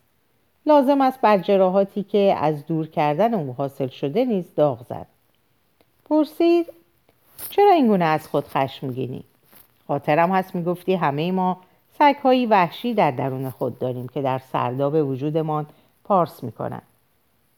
لازم 0.66 1.02
است 1.02 1.22
بر 1.22 1.38
جراحاتی 1.38 2.04
که 2.04 2.36
از 2.40 2.66
دور 2.66 2.88
کردن 2.88 3.34
او 3.34 3.54
حاصل 3.58 3.88
شده 3.88 4.26
نیز 4.26 4.46
داغ 4.56 4.86
زد. 4.90 5.08
پرسید 6.10 6.66
چرا 7.50 7.72
اینگونه 7.72 8.06
از 8.06 8.28
خود 8.28 8.48
خشم 8.48 8.88
میگینی؟ 8.88 9.24
خاطرم 9.88 10.32
هست 10.32 10.56
می‌گفتی 10.56 10.94
همه 10.94 11.32
ما 11.32 11.58
سگهایی 12.00 12.46
وحشی 12.46 12.94
در 12.94 13.12
درون 13.12 13.50
خود 13.50 13.80
داریم 13.80 14.08
که 14.08 14.22
در 14.22 14.40
سرداب 14.40 14.94
وجودمان 14.94 15.66
پارس 16.04 16.44
می‌کنند. 16.44 16.93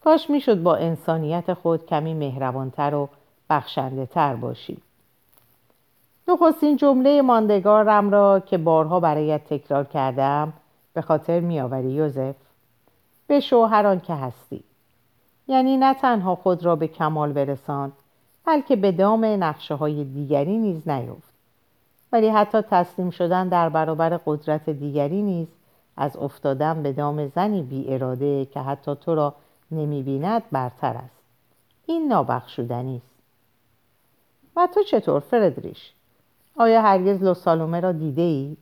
کاش 0.04 0.30
می‌شد 0.30 0.62
با 0.62 0.76
انسانیت 0.76 1.54
خود 1.54 1.86
کمی 1.86 2.14
مهربانتر 2.14 2.94
و 2.94 3.08
بخشنده 3.50 4.06
تر 4.06 4.36
باشی. 4.36 4.78
نخستین 6.28 6.76
جمله 6.76 7.22
ماندگارم 7.22 8.10
را 8.10 8.40
که 8.40 8.58
بارها 8.58 9.00
برایت 9.00 9.44
تکرار 9.44 9.84
کردم 9.84 10.52
به 10.92 11.02
خاطر 11.02 11.40
میآوری 11.40 11.90
یوزف 11.90 12.34
به 13.26 13.40
شوهران 13.40 14.00
که 14.00 14.14
هستی. 14.14 14.64
یعنی 15.48 15.76
نه 15.76 15.94
تنها 15.94 16.34
خود 16.34 16.64
را 16.64 16.76
به 16.76 16.88
کمال 16.88 17.32
برسان 17.32 17.92
بلکه 18.46 18.76
به 18.76 18.92
دام 18.92 19.24
نقشه 19.24 19.74
های 19.74 20.04
دیگری 20.04 20.58
نیز 20.58 20.88
نیفت 20.88 21.32
ولی 22.12 22.28
حتی 22.28 22.60
تسلیم 22.60 23.10
شدن 23.10 23.48
در 23.48 23.68
برابر 23.68 24.20
قدرت 24.26 24.70
دیگری 24.70 25.22
نیز 25.22 25.48
از 25.96 26.16
افتادن 26.16 26.82
به 26.82 26.92
دام 26.92 27.28
زنی 27.28 27.62
بی 27.62 27.94
اراده 27.94 28.44
که 28.44 28.60
حتی 28.60 28.94
تو 28.94 29.14
را 29.14 29.34
نمی 29.70 30.02
بیند 30.02 30.42
برتر 30.52 30.96
است 30.96 31.22
این 31.86 32.08
نابخشودنی 32.08 32.96
است 32.96 33.16
و 34.56 34.68
تو 34.74 34.82
چطور 34.82 35.20
فردریش 35.20 35.92
آیا 36.56 36.82
هرگز 36.82 37.22
لوسالومه 37.22 37.80
را 37.80 37.92
دیده 37.92 38.22
ای؟ 38.22 38.56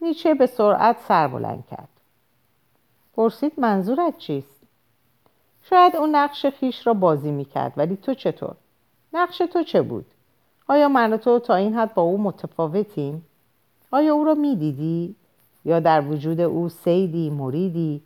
نیچه 0.00 0.34
به 0.34 0.46
سرعت 0.46 1.00
سر 1.08 1.28
بلند 1.28 1.64
کرد 1.70 1.88
پرسید 3.16 3.60
منظورت 3.60 4.18
چیست؟ 4.18 4.60
شاید 5.62 5.96
اون 5.96 6.14
نقش 6.14 6.46
خیش 6.46 6.86
را 6.86 6.94
بازی 6.94 7.30
می‌کرد 7.30 7.72
ولی 7.76 7.96
تو 7.96 8.14
چطور؟ 8.14 8.56
نقش 9.12 9.38
تو 9.38 9.62
چه 9.62 9.82
بود؟ 9.82 10.06
آیا 10.68 10.88
من 10.88 11.12
و 11.12 11.16
تو 11.16 11.38
تا 11.38 11.54
این 11.54 11.74
حد 11.74 11.94
با 11.94 12.02
او 12.02 12.22
متفاوتیم؟ 12.22 13.26
آیا 13.90 14.14
او 14.14 14.24
را 14.24 14.34
می‌دیدی؟ 14.34 15.14
یا 15.64 15.80
در 15.80 16.00
وجود 16.00 16.40
او 16.40 16.68
سیدی، 16.68 17.30
مریدی، 17.30 18.02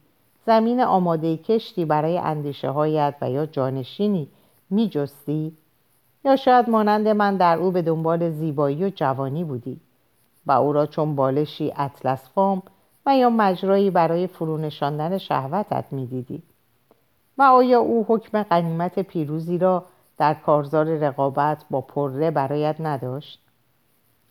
زمین 0.48 0.80
آماده 0.80 1.36
کشتی 1.36 1.84
برای 1.84 2.18
اندیشه 2.18 2.70
هایت 2.70 3.14
و 3.20 3.30
یا 3.30 3.46
جانشینی 3.46 4.28
میجستی؟ 4.70 5.52
یا 6.24 6.36
شاید 6.36 6.70
مانند 6.70 7.08
من 7.08 7.36
در 7.36 7.56
او 7.56 7.70
به 7.70 7.82
دنبال 7.82 8.30
زیبایی 8.30 8.84
و 8.84 8.90
جوانی 8.90 9.44
بودی 9.44 9.80
و 10.46 10.52
او 10.52 10.72
را 10.72 10.86
چون 10.86 11.16
بالشی 11.16 11.72
اطلس 11.76 12.28
فام 12.34 12.62
و 13.06 13.16
یا 13.16 13.30
مجرایی 13.30 13.90
برای 13.90 14.26
فرونشاندن 14.26 15.18
شهوتت 15.18 15.84
می‌دیدی 15.90 16.42
و 17.38 17.42
آیا 17.42 17.80
او 17.80 18.04
حکم 18.08 18.42
قنیمت 18.42 18.98
پیروزی 18.98 19.58
را 19.58 19.84
در 20.18 20.34
کارزار 20.34 20.86
رقابت 20.86 21.64
با 21.70 21.80
پره 21.80 22.30
برایت 22.30 22.76
نداشت؟ 22.80 23.40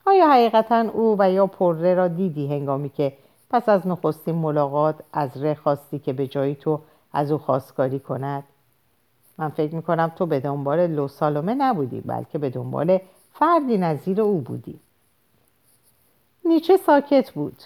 آیا 0.05 0.29
حقیقتا 0.29 0.85
او 0.93 1.15
و 1.19 1.31
یا 1.31 1.47
پره 1.47 1.93
را 1.93 2.07
دیدی 2.07 2.47
هنگامی 2.47 2.89
که 2.89 3.13
پس 3.49 3.69
از 3.69 3.87
نخستین 3.87 4.35
ملاقات 4.35 4.95
از 5.13 5.43
ره 5.43 5.55
خواستی 5.55 5.99
که 5.99 6.13
به 6.13 6.27
جایی 6.27 6.55
تو 6.55 6.79
از 7.13 7.31
او 7.31 7.37
خواستگاری 7.37 7.99
کند؟ 7.99 8.43
من 9.37 9.49
فکر 9.49 9.75
می‌کنم 9.75 10.11
تو 10.15 10.25
به 10.25 10.39
دنبال 10.39 10.87
لوسالومه 10.87 11.53
نبودی 11.53 12.01
بلکه 12.01 12.37
به 12.37 12.49
دنبال 12.49 12.99
فردی 13.33 13.77
نظیر 13.77 14.21
او 14.21 14.41
بودی 14.41 14.79
نیچه 16.45 16.77
ساکت 16.77 17.31
بود 17.31 17.63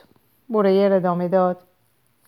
برویر 0.50 0.94
ادامه 0.94 1.28
داد 1.28 1.58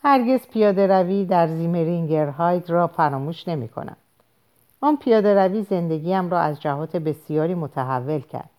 هرگز 0.04 0.48
پیاده 0.48 0.88
روی 0.88 1.26
در 1.26 1.48
زیمرینگرهاید 1.48 2.70
را 2.70 2.88
فراموش 2.88 3.48
نمی 3.48 3.68
کنم. 3.68 3.96
آن 4.82 4.98
پیاده 4.98 5.36
روی 5.36 5.64
زندگیم 5.64 6.30
را 6.30 6.40
از 6.40 6.62
جهات 6.62 6.96
بسیاری 6.96 7.56
متحول 7.56 8.20
کرد. 8.20 8.50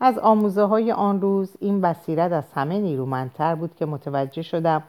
از 0.00 0.18
آموزه 0.18 0.62
های 0.62 0.92
آن 0.92 1.20
روز 1.20 1.56
این 1.60 1.80
بصیرت 1.80 2.32
از 2.32 2.52
همه 2.52 2.78
نیرومندتر 2.78 3.54
بود 3.54 3.74
که 3.74 3.86
متوجه 3.86 4.42
شدم 4.42 4.82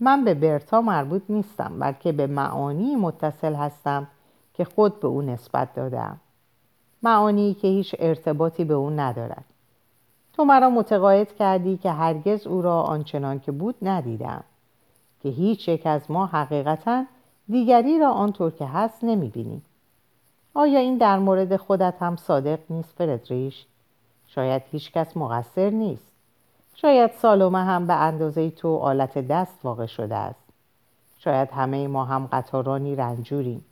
من 0.00 0.24
به 0.24 0.34
برتا 0.34 0.80
مربوط 0.80 1.22
نیستم 1.28 1.78
بلکه 1.78 2.12
به 2.12 2.26
معانی 2.26 2.96
متصل 2.96 3.54
هستم 3.54 4.06
که 4.54 4.64
خود 4.64 5.00
به 5.00 5.08
او 5.08 5.22
نسبت 5.22 5.74
دادم. 5.74 6.20
معانی 7.02 7.54
که 7.54 7.68
هیچ 7.68 7.96
ارتباطی 7.98 8.64
به 8.64 8.74
او 8.74 8.90
ندارد. 8.90 9.44
تو 10.32 10.44
مرا 10.44 10.70
متقاعد 10.70 11.36
کردی 11.36 11.76
که 11.76 11.90
هرگز 11.90 12.46
او 12.46 12.62
را 12.62 12.82
آنچنان 12.82 13.40
که 13.40 13.52
بود 13.52 13.74
ندیدم 13.82 14.44
که 15.22 15.28
هیچ 15.28 15.68
یک 15.68 15.86
از 15.86 16.10
ما 16.10 16.26
حقیقتا 16.26 17.04
دیگری 17.48 17.98
را 17.98 18.10
آنطور 18.10 18.50
که 18.50 18.66
هست 18.66 19.04
نمی‌بینیم. 19.04 19.62
آیا 20.54 20.78
این 20.78 20.98
در 20.98 21.18
مورد 21.18 21.56
خودت 21.56 21.94
هم 22.00 22.16
صادق 22.16 22.58
نیست 22.70 22.94
فردریش؟ 22.98 23.66
شاید 24.28 24.62
هیچ 24.72 24.92
کس 24.92 25.16
مقصر 25.16 25.70
نیست. 25.70 26.12
شاید 26.74 27.10
سالومه 27.12 27.64
هم 27.64 27.86
به 27.86 27.94
اندازه 27.94 28.50
تو 28.50 28.76
آلت 28.76 29.18
دست 29.18 29.58
واقع 29.62 29.86
شده 29.86 30.14
است. 30.14 30.40
شاید 31.18 31.50
همه 31.50 31.88
ما 31.88 32.04
هم 32.04 32.28
قطارانی 32.32 32.96
رنجوریم. 32.96 33.64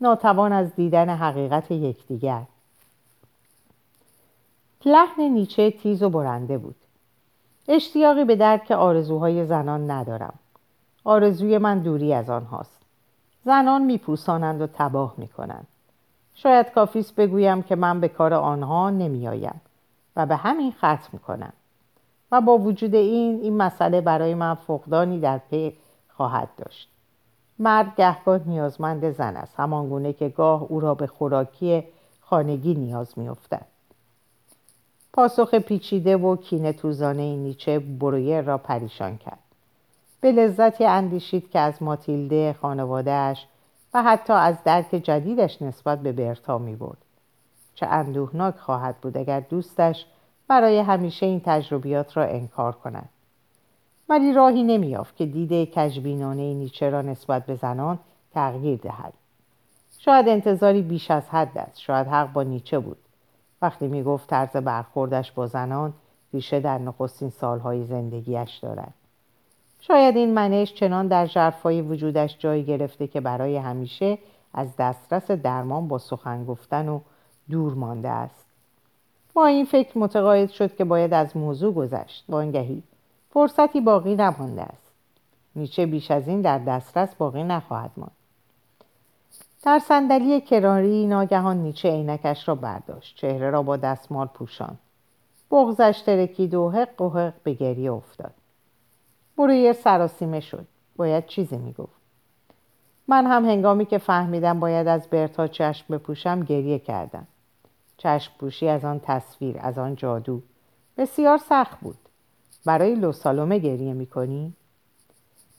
ناتوان 0.00 0.52
از 0.52 0.74
دیدن 0.74 1.08
حقیقت 1.08 1.70
یکدیگر. 1.70 2.42
لحن 4.84 5.22
نیچه 5.22 5.70
تیز 5.70 6.02
و 6.02 6.10
برنده 6.10 6.58
بود. 6.58 6.76
اشتیاقی 7.68 8.24
به 8.24 8.36
درک 8.36 8.70
آرزوهای 8.70 9.46
زنان 9.46 9.90
ندارم. 9.90 10.34
آرزوی 11.04 11.58
من 11.58 11.78
دوری 11.78 12.14
از 12.14 12.30
آنهاست. 12.30 12.80
زنان 13.44 13.82
میپوسانند 13.82 14.60
و 14.60 14.66
تباه 14.66 15.14
می‌کنند. 15.16 15.66
شاید 16.34 16.70
کافیست 16.70 17.14
بگویم 17.14 17.62
که 17.62 17.76
من 17.76 18.00
به 18.00 18.08
کار 18.08 18.34
آنها 18.34 18.90
نمیآیم. 18.90 19.60
و 20.16 20.26
به 20.26 20.36
همین 20.36 20.72
ختم 20.72 21.08
می‌کنم. 21.12 21.52
و 22.32 22.40
با 22.40 22.58
وجود 22.58 22.94
این 22.94 23.40
این 23.40 23.56
مسئله 23.56 24.00
برای 24.00 24.34
من 24.34 24.54
فقدانی 24.54 25.20
در 25.20 25.38
پی 25.38 25.76
خواهد 26.08 26.48
داشت. 26.56 26.88
مرد 27.58 27.96
گهگاه 27.96 28.40
نیازمند 28.46 29.10
زن 29.10 29.36
است 29.36 29.60
همان 29.60 29.88
گونه 29.88 30.12
که 30.12 30.28
گاه 30.28 30.62
او 30.62 30.80
را 30.80 30.94
به 30.94 31.06
خوراکی 31.06 31.84
خانگی 32.20 32.74
نیاز 32.74 33.18
میافتد. 33.18 33.66
پاسخ 35.12 35.54
پیچیده 35.54 36.16
و 36.16 36.36
کینه 36.36 36.72
توزانه 36.72 37.36
نیچه 37.36 37.78
برویر 37.78 38.40
را 38.40 38.58
پریشان 38.58 39.16
کرد. 39.16 39.38
به 40.20 40.32
لذتی 40.32 40.84
اندیشید 40.84 41.50
که 41.50 41.58
از 41.58 41.82
ماتیلده 41.82 42.56
خانوادهش 42.62 43.46
و 43.94 44.02
حتی 44.02 44.32
از 44.32 44.56
درک 44.64 44.90
جدیدش 44.90 45.62
نسبت 45.62 45.98
به 45.98 46.12
برتا 46.12 46.58
می 46.58 46.76
برد. 46.76 46.98
چه 47.80 47.86
اندوهناک 47.86 48.54
خواهد 48.56 48.96
بود 48.96 49.16
اگر 49.16 49.40
دوستش 49.40 50.06
برای 50.48 50.78
همیشه 50.78 51.26
این 51.26 51.40
تجربیات 51.44 52.16
را 52.16 52.24
انکار 52.24 52.72
کند. 52.72 53.08
ولی 54.08 54.32
راهی 54.32 54.62
نمیافت 54.62 55.16
که 55.16 55.26
دید 55.26 55.70
کجبینانه 55.70 56.54
نیچه 56.54 56.90
را 56.90 57.02
نسبت 57.02 57.46
به 57.46 57.54
زنان 57.54 57.98
تغییر 58.34 58.78
دهد. 58.78 59.12
شاید 59.98 60.28
انتظاری 60.28 60.82
بیش 60.82 61.10
از 61.10 61.28
حد 61.28 61.58
است. 61.58 61.80
شاید 61.80 62.06
حق 62.06 62.32
با 62.32 62.42
نیچه 62.42 62.78
بود. 62.78 62.96
وقتی 63.62 63.88
می 63.88 64.02
گفت 64.02 64.30
طرز 64.30 64.56
برخوردش 64.56 65.32
با 65.32 65.46
زنان 65.46 65.92
ریشه 66.32 66.60
در 66.60 66.78
نخستین 66.78 67.30
سالهای 67.30 67.84
زندگیش 67.84 68.56
دارد. 68.62 68.94
شاید 69.80 70.16
این 70.16 70.34
منش 70.34 70.74
چنان 70.74 71.06
در 71.08 71.26
جرفای 71.26 71.82
وجودش 71.82 72.36
جای 72.38 72.64
گرفته 72.64 73.06
که 73.06 73.20
برای 73.20 73.56
همیشه 73.56 74.18
از 74.54 74.76
دسترس 74.76 75.30
درمان 75.30 75.88
با 75.88 75.98
سخن 75.98 76.44
گفتن 76.44 76.88
و 76.88 77.00
دور 77.50 77.74
مانده 77.74 78.08
است. 78.08 78.44
با 79.34 79.46
این 79.46 79.64
فکر 79.64 79.98
متقاعد 79.98 80.50
شد 80.50 80.76
که 80.76 80.84
باید 80.84 81.14
از 81.14 81.36
موضوع 81.36 81.74
گذشت. 81.74 82.24
وانگهی 82.28 82.82
فرصتی 83.30 83.80
باقی 83.80 84.14
نمانده 84.14 84.62
است. 84.62 84.92
نیچه 85.56 85.86
بیش 85.86 86.10
از 86.10 86.28
این 86.28 86.40
در 86.40 86.58
دسترس 86.58 87.14
باقی 87.14 87.44
نخواهد 87.44 87.90
ماند. 87.96 88.12
در 89.62 89.78
صندلی 89.78 90.40
کراری 90.40 91.06
ناگهان 91.06 91.56
نیچه 91.56 91.90
عینکش 91.90 92.48
را 92.48 92.54
برداشت. 92.54 93.16
چهره 93.16 93.50
را 93.50 93.62
با 93.62 93.76
دستمال 93.76 94.26
پوشان 94.26 94.78
بغزش 95.50 96.02
ترکید 96.06 96.54
و 96.54 96.70
حق 96.70 97.00
و 97.00 97.08
حق 97.08 97.34
به 97.42 97.52
گریه 97.52 97.92
افتاد. 97.92 98.34
برویر 99.36 99.72
سراسیمه 99.72 100.40
شد. 100.40 100.66
باید 100.96 101.26
چیزی 101.26 101.56
می‌گفت. 101.56 102.00
من 103.08 103.26
هم 103.26 103.44
هنگامی 103.44 103.86
که 103.86 103.98
فهمیدم 103.98 104.60
باید 104.60 104.88
از 104.88 105.08
برتا 105.08 105.46
چشم 105.46 105.94
بپوشم 105.94 106.42
گریه 106.42 106.78
کردم. 106.78 107.26
چشم 108.02 108.32
پوشی 108.38 108.68
از 108.68 108.84
آن 108.84 109.00
تصویر 109.02 109.56
از 109.60 109.78
آن 109.78 109.96
جادو. 109.96 110.40
بسیار 110.96 111.38
سخت 111.38 111.80
بود. 111.80 111.98
برای 112.64 112.94
لوسالومه 112.94 113.58
گریه 113.58 113.92
می‌کنی؟ 113.92 114.52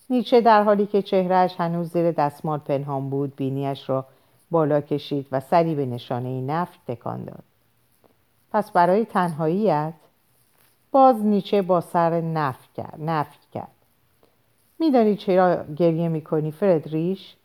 نیچه 0.10 0.42
در 0.42 0.64
حالی 0.64 0.86
که 0.86 1.02
چهرهش 1.02 1.56
هنوز 1.58 1.92
زیر 1.92 2.12
دستمال 2.12 2.60
پنهان 2.60 3.10
بود 3.10 3.36
بینیش 3.36 3.90
را 3.90 4.06
بالا 4.52 4.82
کشید 4.82 5.28
و 5.32 5.40
سری 5.40 5.76
به 5.76 5.86
نشانه 5.86 6.42
نفت 6.42 6.80
تکان 6.88 7.24
داد. 7.24 7.44
پس 8.52 8.72
برای 8.72 9.06
تنهاییت 9.06 9.94
باز 10.92 11.26
نیچه 11.26 11.62
با 11.62 11.82
سر 11.82 12.22
نفی 12.22 12.68
کرد 12.76 12.96
نفی 13.00 13.40
کرد. 13.54 13.76
میدانی 14.80 15.16
چرا 15.16 15.64
گریه 15.64 16.08
می‌کنی 16.08 16.52
فردریش؟ 16.52 17.36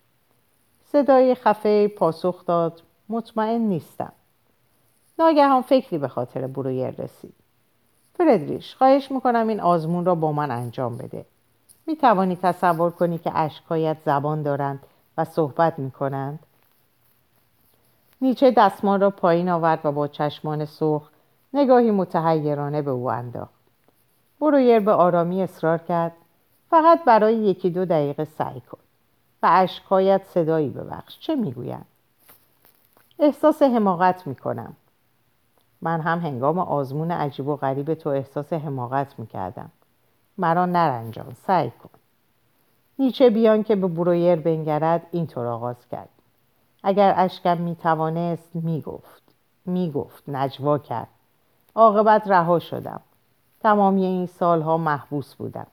صدای 0.85 1.35
خفه 1.35 1.87
پاسخ 1.87 2.45
داد 2.45 2.81
مطمئن 3.09 3.61
نیستم. 3.61 4.13
ناگهان 5.19 5.61
فکری 5.61 5.97
به 5.97 6.07
خاطر 6.07 6.47
برویر 6.47 6.89
رسید. 6.89 7.33
فردریش 8.17 8.75
خواهش 8.75 9.11
می‌کنم 9.11 9.47
این 9.47 9.59
آزمون 9.59 10.05
را 10.05 10.15
با 10.15 10.31
من 10.31 10.51
انجام 10.51 10.97
بده. 10.97 11.25
می 11.87 11.95
توانی 11.95 12.35
تصور 12.35 12.91
کنی 12.91 13.17
که 13.17 13.31
اشکایت 13.37 13.97
زبان 14.05 14.43
دارند 14.43 14.79
و 15.17 15.25
صحبت 15.25 15.79
می 15.79 15.91
کنند؟ 15.91 16.39
نیچه 18.21 18.51
دستمان 18.51 19.01
را 19.01 19.09
پایین 19.09 19.49
آورد 19.49 19.79
و 19.83 19.91
با 19.91 20.07
چشمان 20.07 20.65
سرخ 20.65 21.09
نگاهی 21.53 21.91
متحیرانه 21.91 22.81
به 22.81 22.91
او 22.91 23.11
انداخت. 23.11 23.53
برویر 24.39 24.79
به 24.79 24.91
آرامی 24.91 25.43
اصرار 25.43 25.77
کرد. 25.77 26.11
فقط 26.69 27.03
برای 27.03 27.35
یکی 27.35 27.69
دو 27.69 27.85
دقیقه 27.85 28.25
سعی 28.25 28.61
کن 28.61 28.77
و 29.43 29.49
اشکایت 29.51 30.21
صدایی 30.23 30.69
ببخش. 30.69 31.19
چه 31.19 31.35
می‌گویند؟ 31.35 31.85
احساس 33.19 33.61
حماقت 33.61 34.27
می‌کنم. 34.27 34.75
من 35.81 36.01
هم 36.01 36.19
هنگام 36.19 36.59
آزمون 36.59 37.11
عجیب 37.11 37.47
و 37.47 37.55
غریب 37.55 37.93
تو 37.93 38.09
احساس 38.09 38.53
حماقت 38.53 39.19
می‌کردم. 39.19 39.71
مرا 40.37 40.65
نرنجان 40.65 41.33
سعی 41.47 41.69
کن. 41.69 41.89
نیچه 42.99 43.29
بیان 43.29 43.63
که 43.63 43.75
به 43.75 43.87
برویر 43.87 44.35
بنگرد 44.35 45.07
اینطور 45.11 45.45
آغاز 45.45 45.87
کرد. 45.91 46.09
اگر 46.83 47.13
اشکم 47.17 47.57
می‌توانست 47.57 48.49
می‌گفت. 48.53 49.23
می‌گفت 49.65 50.23
نجوا 50.27 50.77
کرد. 50.77 51.07
عاقبت 51.75 52.27
رها 52.27 52.59
شدم. 52.59 53.01
تمامی 53.59 54.05
این 54.05 54.25
سالها 54.25 54.77
محبوس 54.77 55.35
بودم. 55.35 55.67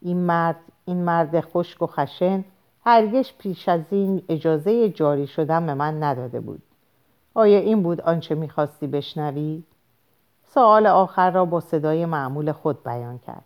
این 0.00 0.16
مرد 0.16 0.56
این 0.84 1.04
مرد 1.04 1.40
خشک 1.40 1.82
و 1.82 1.86
خشن 1.86 2.44
هرگز 2.84 3.30
پیش 3.38 3.68
از 3.68 3.80
این 3.90 4.22
اجازه 4.28 4.88
جاری 4.88 5.26
شدن 5.26 5.66
به 5.66 5.74
من 5.74 6.02
نداده 6.02 6.40
بود. 6.40 6.62
آیا 7.40 7.58
این 7.58 7.82
بود 7.82 8.00
آنچه 8.00 8.34
می‌خواستی 8.34 8.86
بشنوی؟ 8.86 9.62
سوال 10.54 10.86
آخر 10.86 11.30
را 11.30 11.44
با 11.44 11.60
صدای 11.60 12.06
معمول 12.06 12.52
خود 12.52 12.84
بیان 12.84 13.18
کرد. 13.18 13.44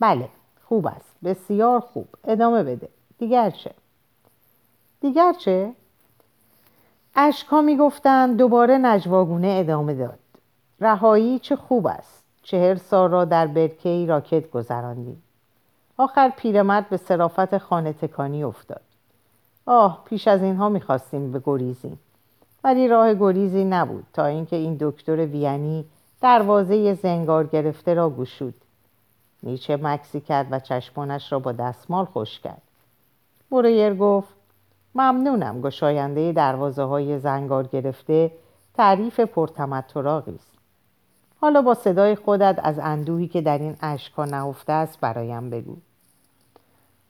بله 0.00 0.28
خوب 0.64 0.86
است. 0.86 1.14
بسیار 1.24 1.80
خوب. 1.80 2.08
ادامه 2.24 2.62
بده. 2.62 2.88
دیگر 3.18 3.50
چه؟ 3.50 3.70
دیگر 5.00 5.32
چه؟ 5.32 5.72
اشکا 7.14 7.62
می‌گفتند 7.62 8.36
دوباره 8.36 8.78
نجواگونه 8.78 9.56
ادامه 9.60 9.94
داد. 9.94 10.18
رهایی 10.80 11.38
چه 11.38 11.56
خوب 11.56 11.86
است. 11.86 12.24
چهر 12.42 12.74
سال 12.74 13.10
را 13.10 13.24
در 13.24 13.46
برکه 13.46 14.06
راکت 14.08 14.50
گذراندیم 14.50 15.22
آخر 15.98 16.32
پیرمرد 16.36 16.88
به 16.88 16.96
صرافت 16.96 17.58
خانه 17.58 17.92
تکانی 17.92 18.44
افتاد. 18.44 18.80
آه 19.66 20.02
پیش 20.04 20.28
از 20.28 20.42
اینها 20.42 20.68
می‌خواستیم 20.68 21.32
به 21.32 21.42
گریزیم 21.44 21.98
ولی 22.66 22.88
راه 22.88 23.14
گریزی 23.14 23.64
نبود 23.64 24.06
تا 24.12 24.26
اینکه 24.26 24.56
این 24.56 24.76
دکتر 24.80 25.26
وینی 25.26 25.84
دروازه 26.20 26.94
زنگار 26.94 27.46
گرفته 27.46 27.94
را 27.94 28.10
گشود. 28.10 28.54
نیچه 29.42 29.76
مکسی 29.76 30.20
کرد 30.20 30.46
و 30.50 30.60
چشمانش 30.60 31.32
را 31.32 31.38
با 31.38 31.52
دستمال 31.52 32.04
خوش 32.04 32.40
کرد. 32.40 32.62
برویر 33.50 33.94
گفت 33.94 34.34
ممنونم 34.94 35.60
گشاینده 35.60 36.32
دروازه 36.32 36.82
های 36.82 37.18
زنگار 37.18 37.66
گرفته 37.66 38.30
تعریف 38.74 39.20
پرتمطراقی 39.20 40.34
است. 40.34 40.52
حالا 41.40 41.62
با 41.62 41.74
صدای 41.74 42.14
خودت 42.14 42.60
از 42.62 42.78
اندوهی 42.78 43.28
که 43.28 43.40
در 43.40 43.58
این 43.58 43.76
اشکها 43.80 44.24
نهفته 44.24 44.72
است 44.72 45.00
برایم 45.00 45.50
بگو. 45.50 45.76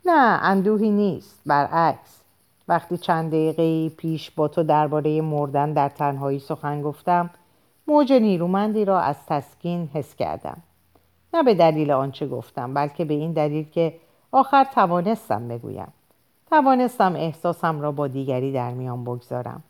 نه 0.05 0.38
اندوهی 0.42 0.90
نیست 0.90 1.40
برعکس. 1.47 2.26
وقتی 2.69 2.97
چند 2.97 3.31
دقیقه 3.31 3.89
پیش 3.89 4.31
با 4.31 4.49
تو 4.49 4.63
درباره 4.63 5.21
مردن 5.21 5.73
در 5.73 5.89
تنهایی 5.89 6.39
سخن 6.39 6.83
گفتم 6.83 7.31
موج 7.87 8.13
نیرومندی 8.13 8.85
را 8.85 9.01
از 9.01 9.17
تسکین 9.27 9.89
حس 9.95 10.15
کردم. 10.15 10.63
نه 11.35 11.43
به 11.43 11.55
دلیل 11.55 11.91
آنچه 11.91 12.27
گفتم 12.27 12.75
بلکه 12.75 13.05
به 13.05 13.15
این 13.15 13.33
دلیل 13.33 13.65
که 13.71 13.95
آخر 14.33 14.65
توانستم 14.65 15.49
بگویم. 15.49 15.93
توانستم 16.51 17.17
احساسم 17.17 17.81
را 17.81 17.93
با 17.93 18.09
دیگری 18.09 18.53
در 18.53 18.71
میان 18.71 19.05
بگذارم. 19.05 19.63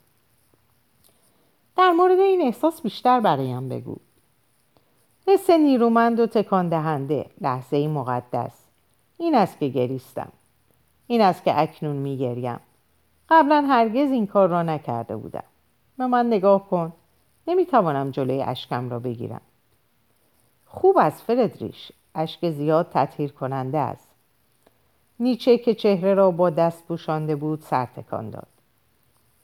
در 1.77 1.91
مورد 1.91 2.19
این 2.19 2.41
احساس 2.41 2.81
بیشتر 2.81 3.19
برایم 3.19 3.69
بگو. 3.69 3.95
حس 5.27 5.49
نیرومند 5.49 6.19
و 6.19 6.27
تکان 6.27 6.69
دهنده 6.69 7.25
لحظه 7.41 7.87
مقدس. 7.87 8.63
این 9.17 9.35
است 9.35 9.59
که 9.59 9.67
گریستم. 9.67 10.31
این 11.07 11.21
است 11.21 11.43
که 11.43 11.59
اکنون 11.61 11.95
میگریم. 11.95 12.59
قبلا 13.29 13.65
هرگز 13.69 14.11
این 14.11 14.27
کار 14.27 14.49
را 14.49 14.63
نکرده 14.63 15.15
بودم. 15.15 15.43
به 15.97 16.07
من 16.07 16.27
نگاه 16.27 16.69
کن. 16.69 16.93
نمی‌توانم 17.47 18.11
جلوی 18.11 18.41
اشکم 18.41 18.89
را 18.89 18.99
بگیرم. 18.99 19.41
خوب 20.65 20.97
است 20.97 21.23
فردریش. 21.23 21.91
اشک 22.15 22.49
زیاد 22.49 22.89
تطهیر 22.93 23.31
کننده 23.31 23.77
است. 23.77 24.09
نیچه 25.19 25.57
که 25.57 25.75
چهره 25.75 26.13
را 26.13 26.31
با 26.31 26.49
دست 26.49 26.87
پوشانده 26.87 27.35
بود 27.35 27.61
سر 27.61 27.85
تکان 27.85 28.29
داد. 28.29 28.47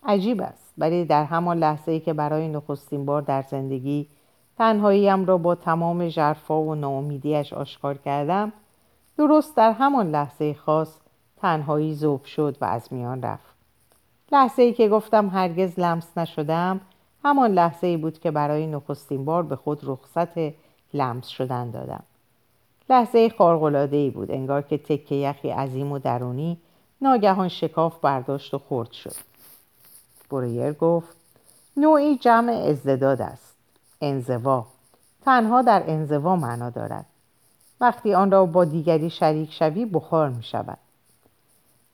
عجیب 0.05 0.41
است 0.41 0.73
ولی 0.77 1.05
در 1.05 1.23
همان 1.23 1.57
لحظه 1.57 1.91
ای 1.91 1.99
که 1.99 2.13
برای 2.13 2.47
نخستین 2.47 3.05
بار 3.05 3.21
در 3.21 3.41
زندگی 3.41 4.07
تنهاییم 4.57 5.25
را 5.25 5.37
با 5.37 5.55
تمام 5.55 6.07
جرفا 6.07 6.61
و 6.61 6.75
ناامیدیش 6.75 7.53
آشکار 7.53 7.97
کردم 7.97 8.51
درست 9.17 9.57
در 9.57 9.71
همان 9.71 10.11
لحظه 10.11 10.53
خاص 10.53 10.99
تنهایی 11.37 11.93
زوب 11.93 12.25
شد 12.25 12.57
و 12.61 12.65
از 12.65 12.93
میان 12.93 13.21
رفت. 13.21 13.52
لحظه 14.31 14.61
ای 14.61 14.73
که 14.73 14.89
گفتم 14.89 15.29
هرگز 15.29 15.79
لمس 15.79 16.17
نشدم 16.17 16.81
همان 17.23 17.51
لحظه 17.51 17.87
ای 17.87 17.97
بود 17.97 18.19
که 18.19 18.31
برای 18.31 18.67
نخستین 18.67 19.25
بار 19.25 19.43
به 19.43 19.55
خود 19.55 19.79
رخصت 19.83 20.37
لمس 20.93 21.27
شدن 21.27 21.71
دادم. 21.71 22.03
لحظه 22.89 23.29
خارقلاده 23.29 23.97
ای 23.97 24.09
بود 24.09 24.31
انگار 24.31 24.61
که 24.61 24.77
تکه 24.77 25.15
یخی 25.15 25.49
عظیم 25.49 25.91
و 25.91 25.99
درونی 25.99 26.57
ناگهان 27.01 27.47
شکاف 27.47 27.99
برداشت 27.99 28.53
و 28.53 28.59
خرد 28.69 28.91
شد. 28.91 29.15
برویر 30.31 30.73
گفت 30.73 31.17
نوعی 31.77 32.17
جمع 32.17 32.53
ازداداد 32.53 33.21
است. 33.21 33.55
انزوا. 34.01 34.65
تنها 35.25 35.61
در 35.61 35.83
انزوا 35.87 36.35
معنا 36.35 36.69
دارد. 36.69 37.05
وقتی 37.81 38.13
آن 38.13 38.31
را 38.31 38.45
با 38.45 38.65
دیگری 38.65 39.09
شریک 39.09 39.53
شوی 39.53 39.85
بخار 39.85 40.29
می 40.29 40.43
شود 40.43 40.77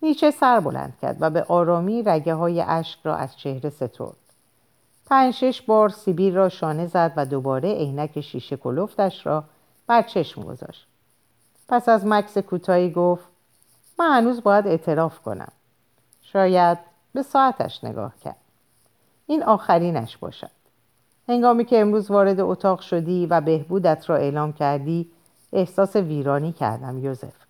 نیچه 0.02 0.32
سر 0.32 0.60
بلند 0.60 0.98
کرد 1.02 1.18
و 1.20 1.30
به 1.30 1.44
آرامی 1.44 2.04
رگه 2.04 2.34
های 2.34 2.62
اشک 2.62 3.00
را 3.04 3.16
از 3.16 3.38
چهره 3.38 3.70
سترد. 3.70 4.16
پنج 5.06 5.34
شش 5.34 5.62
بار 5.62 5.90
سیبیر 5.90 6.34
را 6.34 6.50
شانه 6.50 6.88
زد 6.88 7.14
و 7.16 7.26
دوباره 7.26 7.74
عینک 7.74 8.22
شیشه 8.22 8.58
کلفتش 8.58 9.26
را 9.26 9.44
بر 9.88 10.02
چشم 10.02 10.42
گذاشت. 10.42 10.88
پس 11.68 11.90
از 11.90 12.06
مکس 12.06 12.38
کوتاهی 12.38 12.92
گفت 12.92 13.26
من 14.00 14.18
هنوز 14.18 14.44
باید 14.44 14.68
اعتراف 14.68 15.20
کنم. 15.20 15.52
شاید 16.22 16.78
به 17.14 17.24
ساعتش 17.24 17.84
نگاه 17.84 18.14
کرد. 18.20 18.36
این 19.28 19.44
آخرینش 19.44 20.18
باشد. 20.18 20.52
هنگامی 21.28 21.66
که 21.66 21.82
امروز 21.82 22.12
وارد 22.12 22.40
اتاق 22.40 22.80
شدی 22.80 23.26
و 23.26 23.42
بهبودت 23.42 24.10
را 24.10 24.16
اعلام 24.16 24.54
کردی 24.54 25.12
احساس 25.54 25.96
ویرانی 25.96 26.52
کردم 26.52 26.98
یوزف. 26.98 27.49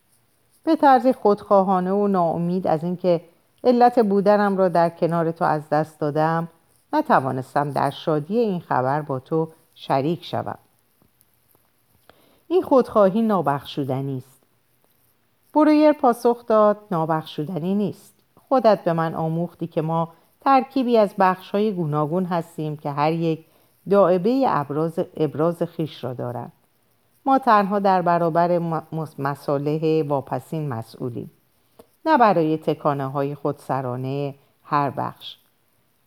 به 0.70 0.76
طرز 0.76 1.08
خودخواهانه 1.08 1.92
و 1.92 2.08
ناامید 2.08 2.68
از 2.68 2.84
اینکه 2.84 3.22
علت 3.64 4.00
بودنم 4.00 4.58
را 4.58 4.70
در 4.70 4.90
کنار 4.90 5.32
تو 5.32 5.46
از 5.46 5.70
دست 5.70 6.00
دادم 6.00 6.48
نتوانستم 6.94 7.72
در 7.72 7.90
شادی 7.90 8.38
این 8.38 8.60
خبر 8.60 9.02
با 9.02 9.20
تو 9.20 9.48
شریک 9.76 10.26
شوم. 10.26 10.58
این 12.48 12.62
خودخواهی 12.62 13.22
نابخشودنی 13.22 14.18
است. 14.18 14.44
برویر 15.54 15.92
پاسخ 15.92 16.46
داد 16.46 16.78
نابخشودنی 16.92 17.76
نیست. 17.76 18.14
خودت 18.50 18.84
به 18.84 18.94
من 18.94 19.16
آموختی 19.16 19.68
که 19.68 19.82
ما 19.82 20.10
ترکیبی 20.42 20.98
از 20.98 21.14
بخش 21.20 21.52
های 21.52 21.74
گوناگون 21.74 22.26
هستیم 22.26 22.78
که 22.78 22.92
هر 22.92 23.12
یک 23.12 23.46
دائبه 23.90 24.44
ابراز, 24.48 25.00
ابراز 25.18 25.64
خیش 25.64 26.04
را 26.04 26.14
دارند. 26.14 26.52
ما 27.26 27.40
تنها 27.40 27.80
در 27.80 28.02
برابر 28.02 28.60
مساله 29.20 30.04
واپسین 30.04 30.70
مسئولیم 30.70 31.32
نه 32.06 32.18
برای 32.18 32.58
تکانه 32.58 33.08
های 33.08 33.36
خودسرانه 33.36 34.36
هر 34.64 34.90
بخش. 34.90 35.38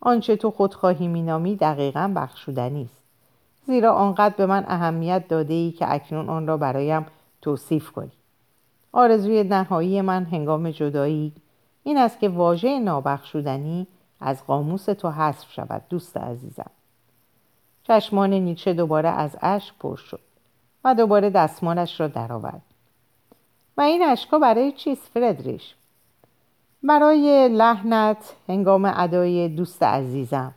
آنچه 0.01 0.35
تو 0.35 0.51
خودخواهی 0.51 1.07
مینامی 1.07 1.55
دقیقا 1.55 2.13
بخشودنی 2.15 2.83
است 2.83 3.03
زیرا 3.65 3.93
آنقدر 3.93 4.35
به 4.35 4.45
من 4.45 4.65
اهمیت 4.67 5.27
داده 5.27 5.53
ای 5.53 5.71
که 5.71 5.93
اکنون 5.93 6.29
آن 6.29 6.47
را 6.47 6.57
برایم 6.57 7.05
توصیف 7.41 7.91
کنی. 7.91 8.11
آرزوی 8.91 9.43
نهایی 9.43 10.01
من 10.01 10.23
هنگام 10.23 10.71
جدایی 10.71 11.33
این 11.83 11.97
است 11.97 12.19
که 12.19 12.29
واژه 12.29 12.79
نابخشودنی 12.79 13.87
از 14.19 14.45
قاموس 14.45 14.85
تو 14.85 15.09
حذف 15.09 15.51
شود 15.51 15.81
دوست 15.89 16.17
عزیزم. 16.17 16.71
چشمان 17.83 18.33
نیچه 18.33 18.73
دوباره 18.73 19.09
از 19.09 19.37
اشک 19.41 19.73
پر 19.79 19.95
شد. 19.95 20.32
و 20.83 20.95
دوباره 20.95 21.29
دستمالش 21.29 21.99
را 21.99 22.07
درآورد. 22.07 22.61
و 23.77 23.81
این 23.81 24.03
اشکا 24.03 24.39
برای 24.39 24.71
چیست 24.71 25.11
فردریش؟ 25.13 25.75
برای 26.83 27.49
لحنت 27.49 28.35
هنگام 28.47 28.91
ادای 28.95 29.49
دوست 29.49 29.83
عزیزم. 29.83 30.53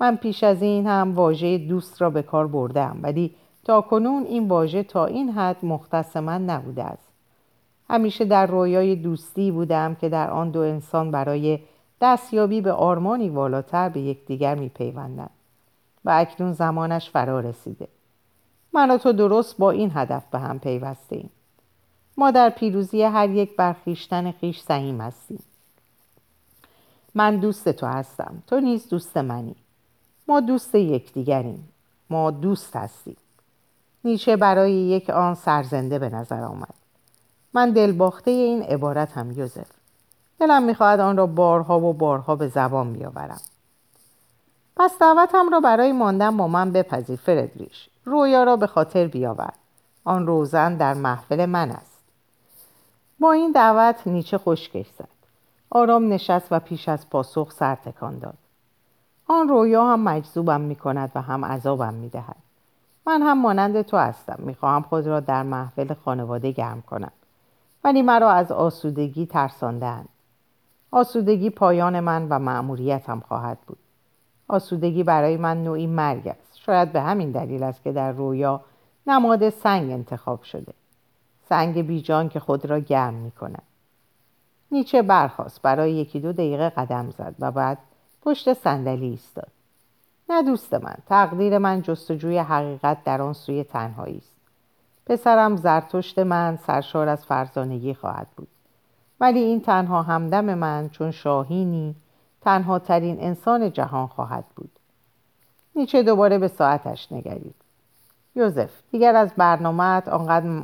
من 0.00 0.16
پیش 0.16 0.44
از 0.44 0.62
این 0.62 0.86
هم 0.86 1.14
واژه 1.14 1.58
دوست 1.58 2.02
را 2.02 2.10
به 2.10 2.22
کار 2.22 2.46
بردم 2.46 2.98
ولی 3.02 3.34
تا 3.64 3.80
کنون 3.80 4.24
این 4.24 4.48
واژه 4.48 4.82
تا 4.82 5.06
این 5.06 5.30
حد 5.30 5.64
مختص 5.64 6.16
من 6.16 6.44
نبوده 6.44 6.84
است. 6.84 7.08
همیشه 7.90 8.24
در 8.24 8.46
رویای 8.46 8.96
دوستی 8.96 9.50
بودم 9.50 9.94
که 9.94 10.08
در 10.08 10.30
آن 10.30 10.50
دو 10.50 10.60
انسان 10.60 11.10
برای 11.10 11.58
دستیابی 12.00 12.60
به 12.60 12.72
آرمانی 12.72 13.28
والاتر 13.28 13.88
به 13.88 14.00
یکدیگر 14.00 14.54
میپیوندند. 14.54 15.30
و 16.04 16.10
اکنون 16.10 16.52
زمانش 16.52 17.10
فرا 17.10 17.40
رسیده. 17.40 17.88
من 18.74 18.90
و 18.90 18.98
تو 18.98 19.12
درست 19.12 19.58
با 19.58 19.70
این 19.70 19.92
هدف 19.94 20.22
به 20.30 20.38
هم 20.38 20.58
پیوسته 20.58 21.16
ایم 21.16 21.30
ما 22.16 22.30
در 22.30 22.50
پیروزی 22.50 23.02
هر 23.02 23.30
یک 23.30 23.56
برخیشتن 23.56 24.32
خیش 24.32 24.60
سهیم 24.60 25.00
هستیم. 25.00 25.42
من 27.14 27.36
دوست 27.36 27.68
تو 27.68 27.86
هستم. 27.86 28.42
تو 28.46 28.60
نیز 28.60 28.88
دوست 28.88 29.16
منی. 29.16 29.56
ما 30.28 30.40
دوست 30.40 30.74
یکدیگریم. 30.74 31.68
ما 32.10 32.30
دوست 32.30 32.76
هستیم. 32.76 33.16
نیچه 34.04 34.36
برای 34.36 34.72
یک 34.72 35.10
آن 35.10 35.34
سرزنده 35.34 35.98
به 35.98 36.08
نظر 36.08 36.42
آمد. 36.42 36.74
من 37.54 37.70
دلباخته 37.70 38.30
این 38.30 38.62
عبارت 38.62 39.12
هم 39.12 39.30
یوزف. 39.30 39.70
دلم 40.40 40.62
می‌خواهد 40.62 41.00
آن 41.00 41.16
را 41.16 41.26
بارها 41.26 41.80
و 41.80 41.92
بارها 41.92 42.36
به 42.36 42.48
زبان 42.48 42.92
بیاورم. 42.92 43.40
پس 44.76 44.98
دعوتم 45.00 45.48
را 45.50 45.60
برای 45.60 45.92
ماندن 45.92 46.36
با 46.36 46.48
من 46.48 46.72
بپذیر 46.72 47.16
فردریش 47.16 47.88
رویا 48.04 48.44
را 48.44 48.56
به 48.56 48.66
خاطر 48.66 49.06
بیاور. 49.06 49.52
آن 50.04 50.26
روزن 50.26 50.76
در 50.76 50.94
محفل 50.94 51.46
من 51.46 51.70
است. 51.70 52.02
با 53.20 53.32
این 53.32 53.52
دعوت 53.52 54.06
نیچه 54.06 54.38
خشکش 54.38 54.86
زد. 54.98 55.08
آرام 55.70 56.12
نشست 56.12 56.48
و 56.50 56.58
پیش 56.58 56.88
از 56.88 57.10
پاسخ 57.10 57.52
سر 57.52 57.74
تکان 57.74 58.18
داد. 58.18 58.38
آن 59.28 59.48
رویا 59.48 59.86
هم 59.86 60.00
مجذوبم 60.00 60.60
می 60.60 60.76
کند 60.76 61.12
و 61.14 61.22
هم 61.22 61.44
عذابم 61.44 61.94
می 61.94 62.08
دهد. 62.08 62.36
من 63.06 63.22
هم 63.22 63.42
مانند 63.42 63.82
تو 63.82 63.96
هستم. 63.96 64.36
می 64.38 64.54
خواهم 64.54 64.82
خود 64.82 65.06
را 65.06 65.20
در 65.20 65.42
محفل 65.42 65.94
خانواده 65.94 66.50
گرم 66.50 66.82
کنم. 66.82 67.12
ولی 67.84 68.02
مرا 68.02 68.30
از 68.30 68.52
آسودگی 68.52 69.26
ترساندند 69.26 70.08
آسودگی 70.90 71.50
پایان 71.50 72.00
من 72.00 72.28
و 72.28 72.38
مأموریتم 72.38 73.20
خواهد 73.20 73.58
بود. 73.66 73.78
آسودگی 74.48 75.02
برای 75.02 75.36
من 75.36 75.64
نوعی 75.64 75.86
مرگ 75.86 76.32
شاید 76.66 76.92
به 76.92 77.00
همین 77.00 77.30
دلیل 77.30 77.62
است 77.62 77.82
که 77.82 77.92
در 77.92 78.12
رویا 78.12 78.60
نماد 79.06 79.48
سنگ 79.50 79.90
انتخاب 79.92 80.42
شده. 80.42 80.72
سنگ 81.48 81.86
بیجان 81.86 82.28
که 82.28 82.40
خود 82.40 82.66
را 82.66 82.78
گرم 82.78 83.14
می 83.14 83.30
کند 83.30 83.62
نیچه 84.70 85.02
برخواست 85.02 85.62
برای 85.62 85.92
یکی 85.92 86.20
دو 86.20 86.32
دقیقه 86.32 86.68
قدم 86.68 87.10
زد 87.10 87.34
و 87.38 87.50
بعد 87.50 87.78
پشت 88.22 88.52
صندلی 88.52 89.06
ایستاد. 89.06 89.48
نه 90.28 90.42
دوست 90.42 90.74
من 90.74 90.96
تقدیر 91.06 91.58
من 91.58 91.82
جستجوی 91.82 92.38
حقیقت 92.38 93.04
در 93.04 93.22
آن 93.22 93.32
سوی 93.32 93.64
تنهایی 93.64 94.18
است. 94.18 94.36
پسرم 95.06 95.56
زرتشت 95.56 96.18
من 96.18 96.56
سرشار 96.56 97.08
از 97.08 97.26
فرزانگی 97.26 97.94
خواهد 97.94 98.26
بود. 98.36 98.48
ولی 99.20 99.38
این 99.38 99.60
تنها 99.60 100.02
همدم 100.02 100.54
من 100.54 100.88
چون 100.88 101.10
شاهینی 101.10 101.94
تنها 102.40 102.78
ترین 102.78 103.20
انسان 103.20 103.72
جهان 103.72 104.06
خواهد 104.06 104.44
بود. 104.56 104.70
نیچه 105.76 106.02
دوباره 106.02 106.38
به 106.38 106.48
ساعتش 106.48 107.12
نگرید. 107.12 107.54
یوزف 108.34 108.70
دیگر 108.90 109.16
از 109.16 109.32
برنامهت 109.36 110.08
آنقدر 110.08 110.62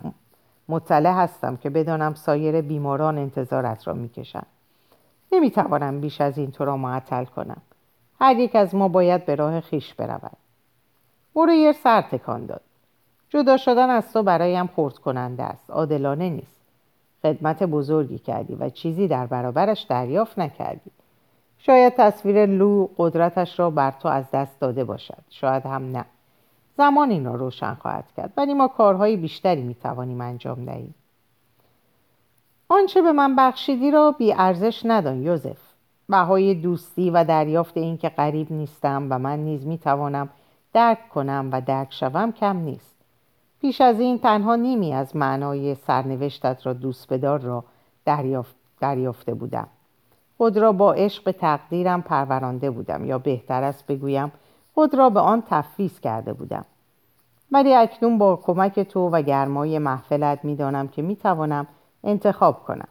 مطلع 0.68 1.12
هستم 1.12 1.57
که 1.57 1.70
بدانم 1.70 2.14
سایر 2.14 2.61
بیماران 2.61 3.18
انتظارت 3.18 3.88
را 3.88 3.94
می‌کشند 3.94 4.46
نمی‌توانم 5.33 6.01
بیش 6.01 6.20
از 6.20 6.38
این 6.38 6.51
تو 6.51 6.64
را 6.64 6.77
معطل 6.77 7.25
کنم. 7.25 7.62
هر 8.20 8.37
یک 8.37 8.57
از 8.57 8.75
ما 8.75 8.88
باید 8.88 9.27
به 9.27 9.35
راه 9.35 9.61
خیش 9.61 9.94
برود. 9.94 10.37
مرویر 11.37 11.73
سر 11.73 12.03
تکان 12.03 12.46
داد. 12.46 12.61
جدا 13.29 13.57
شدن 13.57 13.90
از 13.90 14.12
تو 14.12 14.23
برایم 14.23 14.66
خورد 14.66 14.94
کننده 14.94 15.42
است. 15.42 15.70
عادلانه 15.70 16.31
نیست. 16.31 16.57
خدمت 17.23 17.62
بزرگی 17.62 18.18
کردی 18.18 18.55
و 18.55 18.70
چیزی 18.70 19.09
در 19.09 19.27
برابرش 19.27 19.83
دریافت 19.83 20.38
نکردی. 20.38 20.90
شاید 21.62 21.94
تصویر 21.96 22.46
لو 22.46 22.88
قدرتش 22.96 23.59
را 23.59 23.70
بر 23.70 23.90
تو 23.90 24.09
از 24.09 24.31
دست 24.31 24.61
داده 24.61 24.85
باشد. 24.85 25.23
شاید 25.31 25.66
هم 25.66 25.90
نه. 25.90 26.05
زمان 26.77 27.11
این 27.11 27.25
را 27.25 27.35
روشن 27.35 27.75
خواهد 27.75 28.12
کرد 28.16 28.33
ولی 28.37 28.55
ما 28.55 28.68
کارهای 28.68 29.16
بیشتری 29.16 29.62
می‌توانیم 29.62 30.20
انجام 30.20 30.64
دهیم. 30.64 30.94
آنچه 32.68 33.03
به 33.03 33.12
من 33.12 33.37
بخشیدی 33.37 33.90
را 33.90 34.12
بی 34.12 34.33
ارزش 34.33 34.83
ندان 34.85 35.23
یوزف. 35.23 35.59
بهای 36.09 36.55
دوستی 36.55 37.11
و 37.11 37.25
دریافت 37.25 37.77
اینکه 37.77 38.09
غریب 38.09 38.53
نیستم 38.53 39.07
و 39.11 39.18
من 39.18 39.38
نیز 39.38 39.66
می‌توانم 39.66 40.29
درک 40.73 41.09
کنم 41.09 41.49
و 41.53 41.61
درک 41.61 41.92
شوم 41.92 42.33
کم 42.33 42.57
نیست. 42.57 42.96
پیش 43.61 43.81
از 43.81 44.01
این 44.01 44.18
تنها 44.18 44.57
نیمی 44.57 44.92
از 44.92 45.16
معنای 45.16 45.75
سرنوشتت 45.75 46.66
را 46.66 46.73
دوست 46.73 47.12
بدار 47.12 47.40
را 47.40 47.64
دریافت 48.05 48.55
دریافته 48.81 49.35
بودم. 49.35 49.68
خود 50.40 50.59
را 50.59 50.72
با 50.72 50.92
عشق 50.92 51.31
تقدیرم 51.31 52.03
پرورانده 52.03 52.70
بودم 52.70 53.05
یا 53.05 53.18
بهتر 53.18 53.62
است 53.62 53.87
بگویم 53.87 54.33
خود 54.74 54.94
را 54.94 55.11
به 55.11 55.20
آن 55.20 55.42
تفویض 55.50 56.00
کرده 56.00 56.33
بودم. 56.33 56.64
ولی 57.53 57.74
اکنون 57.74 58.18
با 58.18 58.37
کمک 58.37 58.81
تو 58.81 59.09
و 59.11 59.22
گرمای 59.22 59.79
محفلت 59.79 60.44
می‌دانم 60.44 60.88
که 60.88 61.03
می‌توانم 61.03 61.66
انتخاب 62.05 62.64
کنم. 62.64 62.88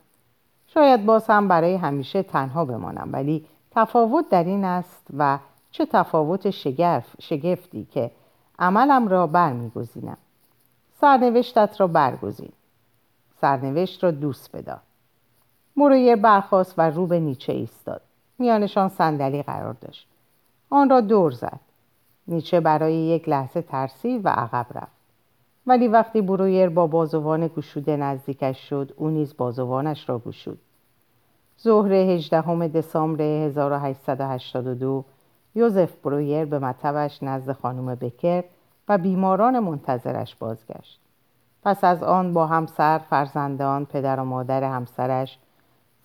شاید 0.67 1.05
باز 1.05 1.27
هم 1.27 1.47
برای 1.47 1.75
همیشه 1.75 2.23
تنها 2.23 2.65
بمانم 2.65 3.09
ولی 3.11 3.45
تفاوت 3.71 4.29
در 4.29 4.43
این 4.43 4.65
است 4.65 5.07
و 5.17 5.39
چه 5.71 5.85
تفاوت 5.85 6.49
شگرف 6.49 7.15
شگفتی 7.19 7.87
که 7.91 8.11
عملم 8.59 9.07
را 9.07 9.27
برمیگزینم. 9.27 10.17
سرنوشتت 11.01 11.81
را 11.81 11.87
برگزین. 11.87 12.51
سرنوشت 13.41 14.03
را 14.03 14.11
دوست 14.11 14.55
بدار. 14.55 14.79
مرویر 15.75 16.15
برخواست 16.15 16.73
و 16.77 16.81
رو 16.81 17.07
به 17.07 17.19
نیچه 17.19 17.53
ایستاد. 17.53 18.01
میانشان 18.39 18.89
صندلی 18.89 19.43
قرار 19.43 19.73
داشت. 19.73 20.07
آن 20.69 20.89
را 20.89 21.01
دور 21.01 21.31
زد. 21.31 21.59
نیچه 22.27 22.59
برای 22.59 22.93
یک 22.93 23.29
لحظه 23.29 23.61
ترسید 23.61 24.25
و 24.25 24.29
عقب 24.29 24.65
رفت. 24.75 24.99
ولی 25.67 25.87
وقتی 25.87 26.21
برویر 26.21 26.69
با 26.69 26.87
بازوان 26.87 27.47
گشوده 27.47 27.97
نزدیکش 27.97 28.69
شد 28.69 28.93
او 28.97 29.09
نیز 29.09 29.37
بازوانش 29.37 30.09
را 30.09 30.19
گشود. 30.19 30.59
ظهر 31.61 31.93
18 31.93 32.67
دسامبر 32.67 33.21
1882 33.21 35.05
یوزف 35.55 35.95
برویر 36.03 36.45
به 36.45 36.59
مطبش 36.59 37.23
نزد 37.23 37.51
خانم 37.51 37.95
بکر 37.95 38.43
و 38.87 38.97
بیماران 38.97 39.59
منتظرش 39.59 40.35
بازگشت. 40.35 40.99
پس 41.63 41.83
از 41.83 42.03
آن 42.03 42.33
با 42.33 42.47
همسر 42.47 42.97
فرزندان 42.97 43.85
پدر 43.85 44.19
و 44.19 44.23
مادر 44.23 44.63
همسرش 44.63 45.37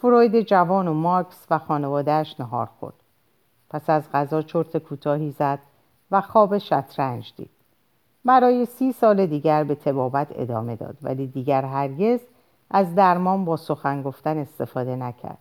فروید 0.04 0.40
جوان 0.40 0.88
و 0.88 0.92
ماکس 0.92 1.46
و 1.50 1.58
خانوادهش 1.58 2.36
نهار 2.40 2.68
خورد. 2.80 2.94
پس 3.70 3.90
از 3.90 4.02
غذا 4.12 4.42
چرت 4.42 4.76
کوتاهی 4.76 5.30
زد 5.30 5.58
و 6.10 6.20
خواب 6.20 6.58
شطرنج 6.58 7.32
دید. 7.36 7.50
برای 8.24 8.66
سی 8.66 8.92
سال 8.92 9.26
دیگر 9.26 9.64
به 9.64 9.74
طبابت 9.74 10.26
ادامه 10.34 10.76
داد 10.76 10.96
ولی 11.02 11.26
دیگر 11.26 11.64
هرگز 11.64 12.20
از 12.70 12.94
درمان 12.94 13.44
با 13.44 13.56
سخن 13.56 14.02
گفتن 14.02 14.38
استفاده 14.38 14.96
نکرد. 14.96 15.38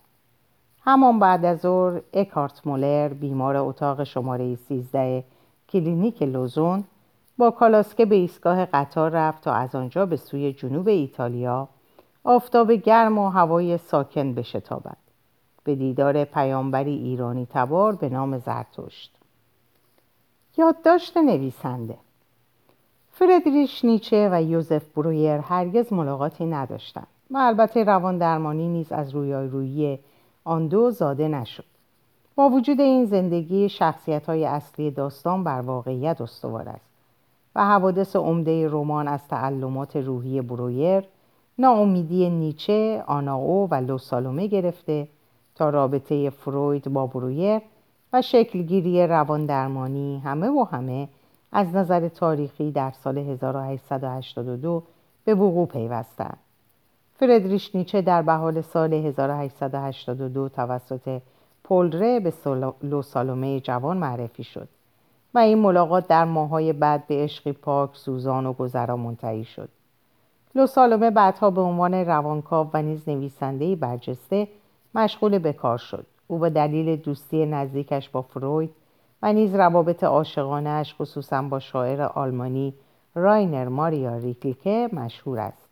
همان 0.80 1.18
بعد 1.18 1.44
از 1.44 1.60
ظهر 1.60 2.00
اکارت 2.12 2.66
مولر 2.66 3.08
بیمار 3.08 3.56
اتاق 3.56 4.04
شماره 4.04 4.54
13 4.54 5.24
کلینیک 5.68 6.22
لوزون 6.22 6.84
با 7.38 7.50
کالسکه 7.50 8.06
به 8.06 8.14
ایستگاه 8.14 8.64
قطار 8.64 9.10
رفت 9.10 9.42
تا 9.42 9.52
از 9.52 9.74
آنجا 9.74 10.06
به 10.06 10.16
سوی 10.16 10.52
جنوب 10.52 10.88
ایتالیا 10.88 11.68
آفتاب 12.24 12.72
گرم 12.72 13.18
و 13.18 13.28
هوای 13.28 13.78
ساکن 13.78 14.34
بشتابد 14.34 14.96
به 15.64 15.74
دیدار 15.74 16.24
پیامبری 16.24 16.94
ایرانی 16.94 17.46
تبار 17.50 17.94
به 17.94 18.08
نام 18.08 18.38
زرتشت. 18.38 19.16
یادداشت 20.56 21.16
نویسنده. 21.16 21.98
فردریش 23.12 23.84
نیچه 23.84 24.28
و 24.32 24.42
یوزف 24.42 24.88
برویر 24.96 25.36
هرگز 25.36 25.92
ملاقاتی 25.92 26.46
نداشتند 26.46 27.06
و 27.30 27.36
البته 27.36 27.84
روان 27.84 28.18
درمانی 28.18 28.68
نیز 28.68 28.92
از 28.92 29.14
رویارویی 29.14 29.98
آن 30.44 30.68
دو 30.68 30.90
زاده 30.90 31.28
نشد. 31.28 31.64
با 32.34 32.48
وجود 32.48 32.80
این 32.80 33.04
زندگی 33.04 33.68
شخصیت 33.68 34.26
های 34.26 34.44
اصلی 34.44 34.90
داستان 34.90 35.44
بر 35.44 35.60
واقعیت 35.60 36.20
استوار 36.20 36.68
است 36.68 36.90
و 37.54 37.64
حوادث 37.64 38.16
عمده 38.16 38.68
رمان 38.68 39.08
از 39.08 39.28
تعلمات 39.28 39.96
روحی 39.96 40.40
برویر 40.40 41.04
ناامیدی 41.58 42.30
نیچه، 42.30 43.04
آناو 43.06 43.68
و 43.70 43.74
لوسالومه 43.74 44.46
گرفته 44.46 45.08
تا 45.54 45.70
رابطه 45.70 46.30
فروید 46.30 46.92
با 46.92 47.06
برویر 47.06 47.60
و 48.12 48.22
شکلگیری 48.22 49.06
روان 49.06 49.46
درمانی 49.46 50.18
همه 50.18 50.48
و 50.48 50.64
همه 50.64 51.08
از 51.52 51.74
نظر 51.74 52.08
تاریخی 52.08 52.70
در 52.70 52.90
سال 52.90 53.18
1882 53.18 54.82
به 55.24 55.34
وقوع 55.34 55.66
پیوستند. 55.66 56.38
فردریش 57.16 57.74
نیچه 57.74 58.02
در 58.02 58.22
بهار 58.22 58.62
سال 58.62 58.92
1882 58.92 60.48
توسط 60.48 61.20
پولره 61.64 62.20
به 62.20 62.32
لوسالومه 62.82 63.60
جوان 63.60 63.96
معرفی 63.96 64.44
شد 64.44 64.68
و 65.34 65.38
این 65.38 65.58
ملاقات 65.58 66.08
در 66.08 66.24
ماهای 66.24 66.72
بعد 66.72 67.06
به 67.06 67.14
عشقی 67.14 67.52
پاک، 67.52 67.90
سوزان 67.92 68.46
و 68.46 68.52
گذرا 68.52 68.96
منتهی 68.96 69.44
شد. 69.44 69.68
لوسالومه 70.54 71.10
بعدها 71.10 71.50
به 71.50 71.60
عنوان 71.60 71.94
روانکاو 71.94 72.70
و 72.74 72.82
نیز 72.82 73.08
نویسندهی 73.08 73.76
برجسته 73.76 74.48
مشغول 74.94 75.38
به 75.38 75.52
کار 75.52 75.78
شد. 75.78 76.06
او 76.26 76.38
به 76.38 76.50
دلیل 76.50 76.96
دوستی 76.96 77.46
نزدیکش 77.46 78.08
با 78.08 78.22
فروید 78.22 78.70
و 79.22 79.32
نیز 79.32 79.54
روابط 79.54 80.04
عاشقانهاش 80.04 80.94
خصوصا 80.94 81.42
با 81.42 81.58
شاعر 81.58 82.02
آلمانی 82.02 82.74
راینر 83.14 83.68
ماریا 83.68 84.16
ریکلیکه 84.16 84.88
مشهور 84.92 85.38
است. 85.38 85.68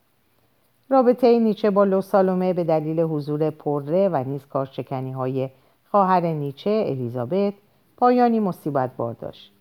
رابطه 0.91 1.39
نیچه 1.39 1.71
با 1.71 1.85
لوسالومه 1.85 2.53
به 2.53 2.65
دلیل 2.65 3.01
حضور 3.01 3.51
پره 3.51 4.09
و 4.09 4.25
نیز 4.27 4.47
کارشکنی 4.47 5.13
های 5.13 5.51
خواهر 5.91 6.21
نیچه 6.21 6.85
الیزابت 6.87 7.55
پایانی 7.97 8.41
مصیبت 8.41 8.91
بار 8.97 9.15
داشت. 9.15 9.53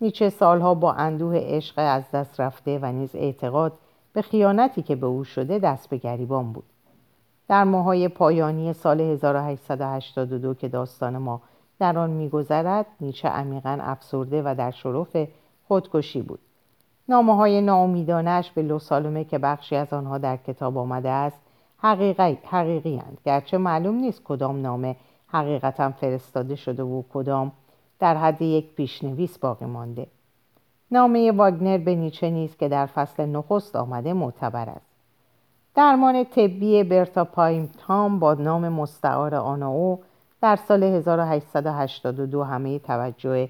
نیچه 0.00 0.28
سالها 0.28 0.74
با 0.74 0.92
اندوه 0.92 1.36
عشق 1.36 1.74
از 1.76 2.10
دست 2.10 2.40
رفته 2.40 2.78
و 2.82 2.92
نیز 2.92 3.16
اعتقاد 3.16 3.72
به 4.12 4.22
خیانتی 4.22 4.82
که 4.82 4.96
به 4.96 5.06
او 5.06 5.24
شده 5.24 5.58
دست 5.58 5.90
به 5.90 5.96
گریبان 5.96 6.52
بود. 6.52 6.64
در 7.48 7.64
ماهای 7.64 8.08
پایانی 8.08 8.72
سال 8.72 9.00
1882 9.00 10.54
که 10.54 10.68
داستان 10.68 11.18
ما 11.18 11.42
در 11.78 11.98
آن 11.98 12.10
میگذرد 12.10 12.86
نیچه 13.00 13.28
عمیقا 13.28 13.78
افسرده 13.80 14.42
و 14.42 14.54
در 14.58 14.70
شرف 14.70 15.28
خودکشی 15.68 16.22
بود 16.22 16.38
نامه 17.08 17.36
های 17.36 17.60
ناامیدانش 17.60 18.50
به 18.50 18.62
لوسالومه 18.62 19.24
که 19.24 19.38
بخشی 19.38 19.76
از 19.76 19.92
آنها 19.92 20.18
در 20.18 20.36
کتاب 20.36 20.78
آمده 20.78 21.08
است 21.08 21.40
حقیقی, 21.78 22.96
هند. 22.96 23.18
گرچه 23.24 23.58
معلوم 23.58 23.94
نیست 23.94 24.22
کدام 24.24 24.60
نامه 24.60 24.96
حقیقتا 25.26 25.90
فرستاده 25.90 26.56
شده 26.56 26.82
و 26.82 27.02
کدام 27.12 27.52
در 27.98 28.16
حد 28.16 28.42
یک 28.42 28.74
پیشنویس 28.74 29.38
باقی 29.38 29.66
مانده 29.66 30.06
نامه 30.92 31.32
واگنر 31.32 31.78
به 31.78 31.94
نیچه 31.94 32.30
نیست 32.30 32.58
که 32.58 32.68
در 32.68 32.86
فصل 32.86 33.26
نخست 33.26 33.76
آمده 33.76 34.12
معتبر 34.12 34.68
است 34.68 34.92
درمان 35.74 36.24
طبی 36.24 36.84
برتا 36.84 37.24
پایمتام 37.24 38.18
با 38.18 38.34
نام 38.34 38.68
مستعار 38.68 39.34
آناو 39.34 40.00
در 40.42 40.56
سال 40.56 40.82
1882 40.82 42.42
همه 42.44 42.78
توجه 42.78 43.48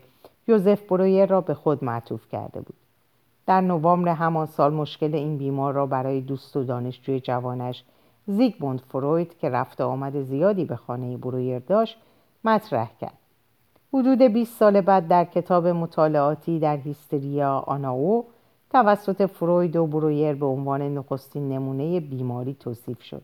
یوزف 0.48 0.83
برویر 0.83 1.26
را 1.26 1.40
به 1.40 1.55
خود 1.55 1.85
معطوف 1.85 2.28
کرده 2.28 2.61
بود. 2.61 2.76
در 3.46 3.61
نوامبر 3.61 4.12
همان 4.12 4.46
سال 4.46 4.72
مشکل 4.72 5.14
این 5.14 5.38
بیمار 5.38 5.74
را 5.74 5.87
برای 5.87 6.20
دوست 6.20 6.57
و 6.57 6.64
دانشجوی 6.64 7.20
جوانش 7.20 7.85
زیگموند 8.26 8.81
فروید 8.81 9.38
که 9.38 9.50
رفت 9.50 9.81
آمد 9.81 10.22
زیادی 10.22 10.64
به 10.64 10.76
خانه 10.76 11.16
برویر 11.16 11.59
داشت 11.59 11.96
مطرح 12.44 12.90
کرد. 13.00 13.21
حدود 13.94 14.22
20 14.22 14.59
سال 14.59 14.81
بعد 14.81 15.09
در 15.09 15.24
کتاب 15.24 15.66
مطالعاتی 15.66 16.59
در 16.59 16.76
هیستریا 16.76 17.59
آناو 17.59 18.24
توسط 18.70 19.26
فروید 19.26 19.76
و 19.76 19.87
برویر 19.87 20.35
به 20.35 20.46
عنوان 20.46 20.83
نخستین 20.83 21.48
نمونه 21.48 22.00
بیماری 22.00 22.57
توصیف 22.61 23.02
شد. 23.02 23.22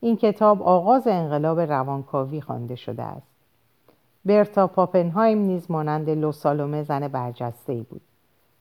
این 0.00 0.16
کتاب 0.16 0.62
آغاز 0.62 1.06
انقلاب 1.06 1.60
روانکاوی 1.60 2.40
خوانده 2.40 2.76
شده 2.76 3.02
است. 3.02 3.26
برتا 4.24 4.66
پاپنهایم 4.66 5.38
نیز 5.38 5.70
مانند 5.70 6.10
لوسالومه 6.10 6.82
زن 6.82 7.08
برجسته 7.08 7.72
ای 7.72 7.82
بود. 7.90 8.00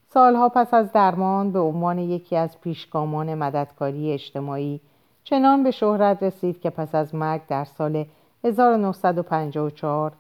سالها 0.08 0.50
پس 0.50 0.74
از 0.74 0.92
درمان 0.92 1.52
به 1.52 1.60
عنوان 1.60 2.00
یکی 2.00 2.36
از 2.36 2.62
پیشگامان 2.62 3.36
مددکاری 3.36 4.14
اجتماعی 4.14 4.80
چنان 5.24 5.64
به 5.64 5.72
شهرت 5.72 6.24
رسید 6.24 6.62
که 6.62 6.70
پس 6.70 6.96
از 6.96 7.16
مرگ 7.16 7.42
در 7.48 7.66
سال 7.66 8.06
1954 8.44 10.12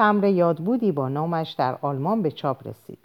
تمر 0.00 0.24
یادبودی 0.24 0.92
با 0.92 1.08
نامش 1.08 1.52
در 1.52 1.78
آلمان 1.82 2.22
به 2.22 2.30
چاپ 2.30 2.66
رسید. 2.66 2.98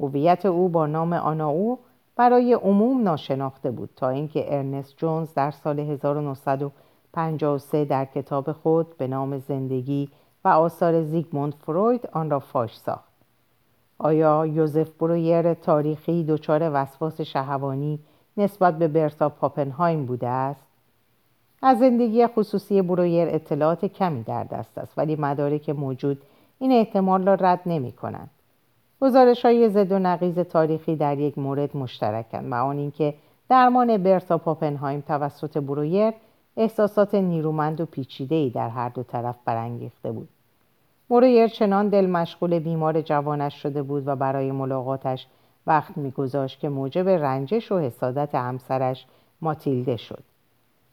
هویت 0.00 0.46
او 0.46 0.68
با 0.68 0.86
نام 0.86 1.12
آناو 1.12 1.78
برای 2.16 2.52
عموم 2.52 3.02
ناشناخته 3.02 3.70
بود 3.70 3.90
تا 3.96 4.08
اینکه 4.08 4.56
ارنست 4.56 4.96
جونز 4.96 5.34
در 5.34 5.50
سال 5.50 5.78
1953 5.78 7.84
در 7.84 8.04
کتاب 8.04 8.52
خود 8.52 8.96
به 8.96 9.06
نام 9.06 9.38
زندگی 9.38 10.08
و 10.44 10.48
آثار 10.48 11.02
زیگموند 11.02 11.54
فروید 11.54 12.08
آن 12.12 12.30
را 12.30 12.38
فاش 12.38 12.78
ساخت. 12.78 13.12
آیا 13.98 14.46
یوزف 14.46 14.90
برویر 14.90 15.54
تاریخی 15.54 16.24
دچار 16.24 16.70
وسواس 16.74 17.20
شهوانی 17.20 17.98
نسبت 18.36 18.78
به 18.78 18.88
برتا 18.88 19.28
پاپنهایم 19.28 20.06
بوده 20.06 20.28
است؟ 20.28 20.69
از 21.62 21.78
زندگی 21.78 22.26
خصوصی 22.26 22.82
برویر 22.82 23.28
اطلاعات 23.30 23.84
کمی 23.84 24.22
در 24.22 24.44
دست 24.44 24.78
است 24.78 24.98
ولی 24.98 25.16
مدارک 25.16 25.70
موجود 25.70 26.22
این 26.58 26.72
احتمال 26.72 27.26
را 27.26 27.34
رد 27.34 27.60
نمی 27.66 27.92
کنند. 27.92 28.30
گزارش 29.00 29.44
های 29.44 29.68
زد 29.68 29.92
و 29.92 29.98
نقیز 29.98 30.38
تاریخی 30.38 30.96
در 30.96 31.18
یک 31.18 31.38
مورد 31.38 31.76
مشترکند 31.76 32.52
و 32.52 32.54
آن 32.54 32.78
اینکه 32.78 33.14
درمان 33.48 33.96
برتا 33.96 34.38
پاپنهایم 34.38 35.00
توسط 35.00 35.58
برویر 35.58 36.12
احساسات 36.56 37.14
نیرومند 37.14 37.80
و 37.80 37.86
ای 38.30 38.50
در 38.50 38.68
هر 38.68 38.88
دو 38.88 39.02
طرف 39.02 39.36
برانگیخته 39.44 40.12
بود 40.12 40.28
برویر 41.10 41.48
چنان 41.48 41.88
دل 41.88 42.06
مشغول 42.06 42.58
بیمار 42.58 43.02
جوانش 43.02 43.62
شده 43.62 43.82
بود 43.82 44.08
و 44.08 44.16
برای 44.16 44.52
ملاقاتش 44.52 45.26
وقت 45.66 45.96
میگذاشت 45.96 46.60
که 46.60 46.68
موجب 46.68 47.08
رنجش 47.08 47.72
و 47.72 47.78
حسادت 47.78 48.34
همسرش 48.34 49.06
ماتیلده 49.40 49.96
شد 49.96 50.22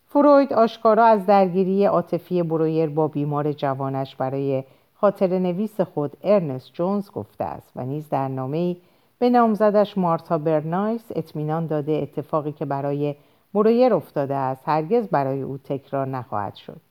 فروید 0.09 0.53
آشکارا 0.53 1.05
از 1.05 1.25
درگیری 1.25 1.85
عاطفی 1.85 2.43
برویر 2.43 2.89
با 2.89 3.07
بیمار 3.07 3.51
جوانش 3.51 4.15
برای 4.15 4.63
خاطر 4.95 5.39
نویس 5.39 5.81
خود 5.81 6.17
ارنست 6.23 6.73
جونز 6.73 7.11
گفته 7.11 7.43
است 7.43 7.71
و 7.75 7.85
نیز 7.85 8.09
در 8.09 8.27
نامه 8.27 8.75
به 9.19 9.29
نامزدش 9.29 9.97
مارتا 9.97 10.37
برنایس 10.37 11.03
اطمینان 11.15 11.67
داده 11.67 11.91
اتفاقی 11.91 12.51
که 12.51 12.65
برای 12.65 13.15
مرویر 13.53 13.93
افتاده 13.93 14.35
است 14.35 14.61
هرگز 14.65 15.07
برای 15.07 15.41
او 15.41 15.57
تکرار 15.57 16.07
نخواهد 16.07 16.55
شد. 16.55 16.81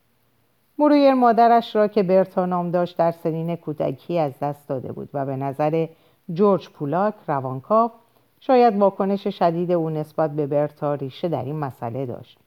مرویر 0.79 1.13
مادرش 1.13 1.75
را 1.75 1.87
که 1.87 2.03
برتا 2.03 2.45
نام 2.45 2.71
داشت 2.71 2.97
در 2.97 3.11
سنین 3.11 3.55
کودکی 3.55 4.19
از 4.19 4.39
دست 4.39 4.67
داده 4.67 4.91
بود 4.91 5.09
و 5.13 5.25
به 5.25 5.35
نظر 5.35 5.87
جورج 6.33 6.69
پولاک 6.69 7.13
روانکاو 7.27 7.91
شاید 8.39 8.77
واکنش 8.77 9.27
شدید 9.27 9.71
او 9.71 9.89
نسبت 9.89 10.31
به 10.31 10.47
برتا 10.47 10.93
ریشه 10.93 11.27
در 11.27 11.43
این 11.43 11.55
مسئله 11.55 12.05
داشت. 12.05 12.39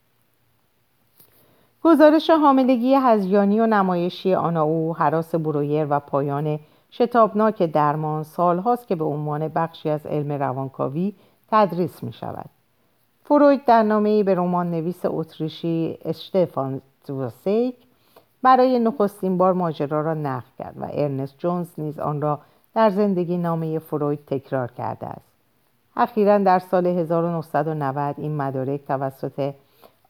گزارش 1.85 2.31
حاملگی 2.31 2.95
هزیانی 2.95 3.61
و 3.61 3.67
نمایشی 3.67 4.35
آنا 4.35 4.63
او 4.63 4.97
حراس 4.97 5.35
برویر 5.35 5.87
و 5.91 6.01
پایان 6.01 6.59
شتابناک 6.93 7.63
درمان 7.63 8.23
سالهاست 8.23 8.87
که 8.87 8.97
به 8.97 9.05
عنوان 9.05 9.49
بخشی 9.49 9.91
از 9.91 10.07
علم 10.07 10.33
روانکاوی 10.33 11.15
تدریس 11.51 12.03
می 12.03 12.13
شود. 12.13 12.51
فروید 13.25 13.65
در 13.65 13.83
نامه 13.83 14.23
به 14.23 14.35
رمان 14.35 14.71
نویس 14.71 15.01
اتریشی 15.05 15.99
اشتفان 16.05 16.81
توسیک 17.07 17.77
برای 18.43 18.79
نخستین 18.79 19.39
بار 19.39 19.53
ماجرا 19.53 20.01
را 20.01 20.15
نقل 20.15 20.49
کرد 20.59 20.75
و 20.81 20.87
ارنست 20.93 21.39
جونز 21.39 21.69
نیز 21.79 21.99
آن 21.99 22.21
را 22.21 22.39
در 22.75 22.91
زندگی 22.91 23.37
نامه 23.37 23.79
فروید 23.79 24.27
تکرار 24.27 24.71
کرده 24.71 25.07
است. 25.07 25.31
اخیرا 25.97 26.39
در 26.39 26.59
سال 26.59 26.87
1990 26.87 28.15
این 28.19 28.37
مدارک 28.37 28.85
توسط 28.85 29.55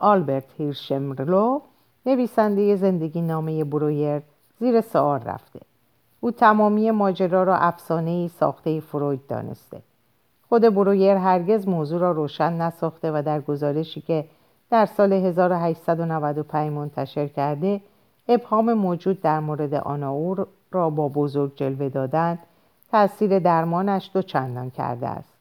آلبرت 0.01 0.45
هیرشمرلو 0.59 1.61
نویسنده 2.07 2.77
زندگی 2.77 3.23
نامه 3.23 3.65
برویر 3.65 4.23
زیر 4.61 4.81
سوال 4.81 5.21
رفته. 5.21 5.61
او 6.21 6.31
تمامی 6.31 6.91
ماجرا 6.91 7.43
را 7.43 7.57
افسانه 7.57 8.29
ساخته 8.29 8.81
فروید 8.81 9.27
دانسته. 9.27 9.83
خود 10.49 10.63
برویر 10.63 11.17
هرگز 11.17 11.69
موضوع 11.69 12.01
را 12.01 12.13
روشن 12.13 12.53
نساخته 12.53 13.11
و 13.13 13.23
در 13.27 13.41
گزارشی 13.41 14.01
که 14.01 14.25
در 14.71 14.87
سال 14.87 15.13
1895 15.13 16.73
منتشر 16.73 17.27
کرده 17.27 17.81
ابهام 18.29 18.73
موجود 18.73 19.21
در 19.21 19.41
مورد 19.41 19.75
آناور 19.75 20.47
را 20.73 20.91
با 20.91 21.09
بزرگ 21.09 21.57
جلوه 21.57 21.89
دادن 21.89 22.39
تاثیر 22.91 23.39
درمانش 23.39 24.11
دو 24.15 24.23
چندان 24.23 24.71
کرده 24.71 25.09
است. 25.09 25.40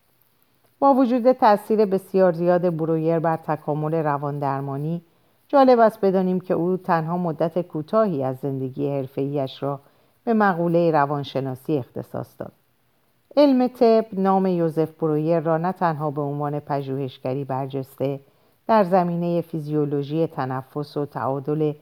با 0.79 0.93
وجود 0.93 1.31
تاثیر 1.31 1.85
بسیار 1.85 2.31
زیاد 2.31 2.77
برویر 2.77 3.19
بر 3.19 3.37
تکامل 3.37 3.93
روان 3.93 4.39
درمانی 4.39 5.01
جالب 5.47 5.79
است 5.79 6.01
بدانیم 6.01 6.39
که 6.39 6.53
او 6.53 6.77
تنها 6.77 7.17
مدت 7.17 7.61
کوتاهی 7.61 8.23
از 8.23 8.37
زندگی 8.37 8.89
حرفه‌ایش 8.89 9.63
را 9.63 9.79
به 10.23 10.33
مقوله 10.33 10.91
روانشناسی 10.91 11.77
اختصاص 11.77 12.35
داد. 12.39 12.51
علم 13.37 13.67
طب 13.67 14.05
نام 14.13 14.45
یوزف 14.45 14.91
برویر 14.91 15.39
را 15.39 15.57
نه 15.57 15.71
تنها 15.71 16.11
به 16.11 16.21
عنوان 16.21 16.59
پژوهشگری 16.59 17.43
برجسته 17.43 18.19
در 18.67 18.83
زمینه 18.83 19.41
فیزیولوژی 19.41 20.27
تنفس 20.27 20.97
و 20.97 21.05
تعادل 21.05 21.73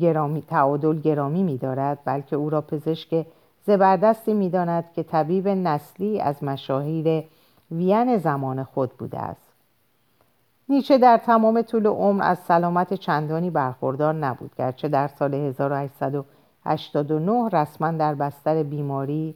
گرامی, 0.00 0.42
تعادل 0.42 1.00
گرامی 1.00 1.42
می 1.42 1.58
دارد 1.58 1.98
بلکه 2.04 2.36
او 2.36 2.50
را 2.50 2.60
پزشک 2.60 3.26
زبردستی 3.66 4.34
می 4.34 4.50
داند 4.50 4.84
که 4.94 5.02
طبیب 5.02 5.48
نسلی 5.48 6.20
از 6.20 6.44
مشاهیر 6.44 7.24
وین 7.70 8.16
زمان 8.16 8.64
خود 8.64 8.92
بوده 8.92 9.18
است. 9.18 9.52
نیچه 10.68 10.98
در 10.98 11.16
تمام 11.16 11.62
طول 11.62 11.86
عمر 11.86 12.24
از 12.24 12.38
سلامت 12.38 12.94
چندانی 12.94 13.50
برخوردار 13.50 14.14
نبود 14.14 14.54
گرچه 14.58 14.88
در 14.88 15.08
سال 15.08 15.34
1889 15.34 17.48
رسما 17.52 17.90
در 17.90 18.14
بستر 18.14 18.62
بیماری 18.62 19.34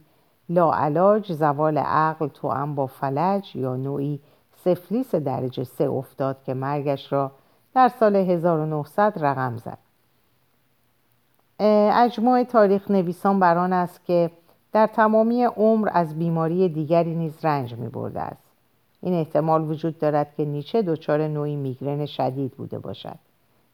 لاعلاج 0.49 1.33
زوال 1.33 1.77
عقل 1.77 2.27
توأم 2.27 2.75
با 2.75 2.87
فلج 2.87 3.55
یا 3.55 3.75
نوعی 3.75 4.19
سفلیس 4.55 5.15
درجه 5.15 5.63
سه 5.63 5.83
افتاد 5.83 6.43
که 6.43 6.53
مرگش 6.53 7.13
را 7.13 7.31
در 7.75 7.87
سال 7.87 8.15
1900 8.15 9.23
رقم 9.23 9.57
زد. 9.57 9.77
اجماع 11.93 12.43
تاریخ 12.43 12.91
نویسان 12.91 13.39
بران 13.39 13.73
است 13.73 14.05
که 14.05 14.31
در 14.73 14.87
تمامی 14.87 15.43
عمر 15.43 15.89
از 15.93 16.19
بیماری 16.19 16.69
دیگری 16.69 17.15
نیز 17.15 17.45
رنج 17.45 17.73
می 17.73 17.89
برده 17.89 18.21
است. 18.21 18.43
این 19.01 19.13
احتمال 19.13 19.69
وجود 19.69 19.99
دارد 19.99 20.35
که 20.35 20.45
نیچه 20.45 20.81
دچار 20.81 21.27
نوعی 21.27 21.55
میگرن 21.55 22.05
شدید 22.05 22.51
بوده 22.51 22.79
باشد. 22.79 23.19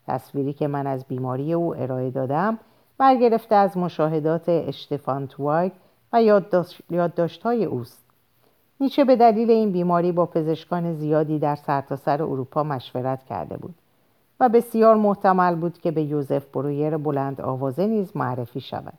تصویری 0.07 0.53
که 0.53 0.67
من 0.67 0.88
از 0.88 1.05
بیماری 1.05 1.53
او 1.53 1.75
ارائه 1.75 2.12
دادم 2.12 2.60
برگرفته 2.97 3.55
از 3.55 3.77
مشاهدات 3.77 4.49
اشتفان 4.49 5.27
توایگ 5.27 5.71
و 6.13 6.23
یادداشت 6.89 7.43
های 7.43 7.65
اوست. 7.65 8.03
نیچه 8.79 9.05
به 9.05 9.15
دلیل 9.15 9.51
این 9.51 9.71
بیماری 9.71 10.12
با 10.12 10.25
پزشکان 10.25 10.93
زیادی 10.93 11.39
در 11.39 11.55
سرتاسر 11.55 12.17
سر 12.17 12.23
اروپا 12.23 12.63
مشورت 12.63 13.23
کرده 13.23 13.57
بود 13.57 13.75
و 14.39 14.49
بسیار 14.49 14.95
محتمل 14.95 15.55
بود 15.55 15.77
که 15.77 15.91
به 15.91 16.01
یوزف 16.01 16.45
برویر 16.45 16.97
بلند 16.97 17.41
آوازه 17.41 17.88
نیز 17.88 18.17
معرفی 18.17 18.62
شود. 18.62 18.93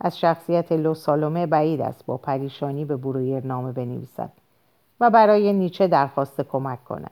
از 0.00 0.18
شخصیت 0.18 0.72
لو 0.72 0.94
سالومه 0.94 1.46
بعید 1.46 1.80
است 1.80 2.06
با 2.06 2.16
پریشانی 2.16 2.84
به 2.84 2.96
برویر 2.96 3.46
نامه 3.46 3.72
بنویسد 3.72 4.32
و 5.00 5.10
برای 5.10 5.52
نیچه 5.52 5.86
درخواست 5.86 6.40
کمک 6.40 6.84
کند. 6.84 7.10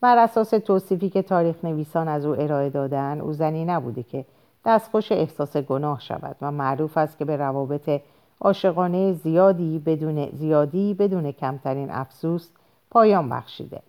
بر 0.00 0.18
اساس 0.18 0.50
توصیفی 0.50 1.10
که 1.10 1.22
تاریخ 1.22 1.64
نویسان 1.64 2.08
از 2.08 2.26
او 2.26 2.40
ارائه 2.40 2.70
دادن 2.70 3.20
او 3.20 3.32
زنی 3.32 3.64
نبوده 3.64 4.02
که 4.02 4.24
دستخوش 4.66 5.12
احساس 5.12 5.56
گناه 5.56 6.00
شود 6.00 6.36
و 6.42 6.50
معروف 6.50 6.96
است 6.96 7.18
که 7.18 7.24
به 7.24 7.36
روابط 7.36 8.00
عاشقانه 8.40 9.12
زیادی 9.12 9.78
بدون 9.78 10.28
زیادی 10.32 10.94
بدون 10.94 11.32
کمترین 11.32 11.90
افسوس 11.90 12.50
پایان 12.90 13.28
بخشیده. 13.28 13.82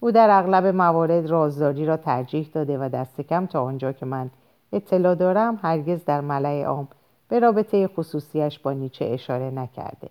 او 0.00 0.10
در 0.10 0.28
اغلب 0.30 0.66
موارد 0.66 1.26
رازداری 1.26 1.86
را 1.86 1.96
ترجیح 1.96 2.50
داده 2.54 2.78
و 2.78 2.88
دست 2.88 3.20
کم 3.20 3.46
تا 3.46 3.64
آنجا 3.64 3.92
که 3.92 4.06
من 4.06 4.30
اطلاع 4.72 5.14
دارم 5.14 5.58
هرگز 5.62 6.04
در 6.04 6.20
ملع 6.20 6.64
عام 6.64 6.88
به 7.34 7.40
رابطه 7.40 7.88
خصوصیش 7.88 8.58
با 8.58 8.72
نیچه 8.72 9.04
اشاره 9.04 9.50
نکرده. 9.50 10.10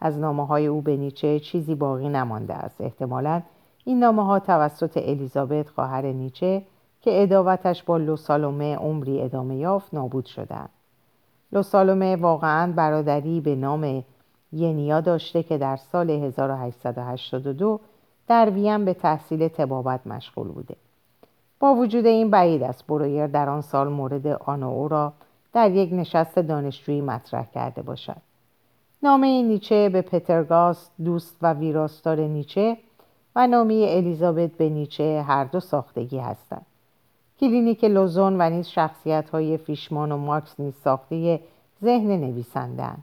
از 0.00 0.18
نامه 0.18 0.46
های 0.46 0.66
او 0.66 0.80
به 0.80 0.96
نیچه 0.96 1.40
چیزی 1.40 1.74
باقی 1.74 2.08
نمانده 2.08 2.54
است. 2.54 2.80
احتمالا 2.80 3.42
این 3.84 3.98
نامه 3.98 4.24
ها 4.24 4.38
توسط 4.38 4.96
الیزابت 4.96 5.68
خواهر 5.68 6.02
نیچه 6.06 6.62
که 7.02 7.22
اداوتش 7.22 7.82
با 7.82 7.96
لوسالومه 7.96 8.76
عمری 8.76 9.22
ادامه 9.22 9.56
یافت 9.56 9.94
نابود 9.94 10.24
شدند. 10.26 10.68
لوسالومه 11.52 12.16
واقعا 12.16 12.72
برادری 12.72 13.40
به 13.40 13.54
نام 13.54 14.04
ینیا 14.52 15.00
داشته 15.00 15.42
که 15.42 15.58
در 15.58 15.76
سال 15.76 16.10
1882 16.10 17.80
در 18.28 18.50
وین 18.50 18.84
به 18.84 18.94
تحصیل 18.94 19.48
تبابت 19.48 20.06
مشغول 20.06 20.48
بوده. 20.48 20.76
با 21.60 21.74
وجود 21.74 22.06
این 22.06 22.30
بعید 22.30 22.62
است 22.62 22.86
برویر 22.86 23.26
در 23.26 23.48
آن 23.48 23.60
سال 23.60 23.88
مورد 23.88 24.26
آنو 24.26 24.88
را 24.88 25.12
در 25.56 25.70
یک 25.70 25.92
نشست 25.92 26.38
دانشجویی 26.38 27.00
مطرح 27.00 27.46
کرده 27.54 27.82
باشد. 27.82 28.16
نامه 29.02 29.42
نیچه 29.42 29.88
به 29.88 30.02
پترگاست 30.02 30.92
دوست 31.04 31.36
و 31.42 31.52
ویراستار 31.52 32.20
نیچه 32.20 32.76
و 33.36 33.46
نامه 33.46 33.86
الیزابت 33.88 34.50
به 34.50 34.68
نیچه 34.68 35.24
هر 35.26 35.44
دو 35.44 35.60
ساختگی 35.60 36.18
هستند. 36.18 36.66
کلینیک 37.40 37.84
لوزون 37.84 38.36
و 38.40 38.50
نیز 38.50 38.68
شخصیت 38.68 39.30
های 39.30 39.56
فیشمان 39.56 40.12
و 40.12 40.16
مارکس 40.16 40.60
نیز 40.60 40.74
ساخته 40.74 41.40
ذهن 41.82 42.10
نویسندن 42.10 42.98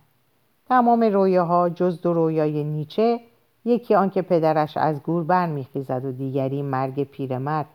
تمام 0.69 1.03
رویاها 1.03 1.69
جز 1.69 2.01
دو 2.01 2.13
رویای 2.13 2.63
نیچه 2.63 3.19
یکی 3.65 3.95
آنکه 3.95 4.21
پدرش 4.21 4.77
از 4.77 5.03
گور 5.03 5.23
برمیخیزد 5.23 6.05
و 6.05 6.11
دیگری 6.11 6.61
مرگ 6.61 7.03
پیرمرد 7.03 7.67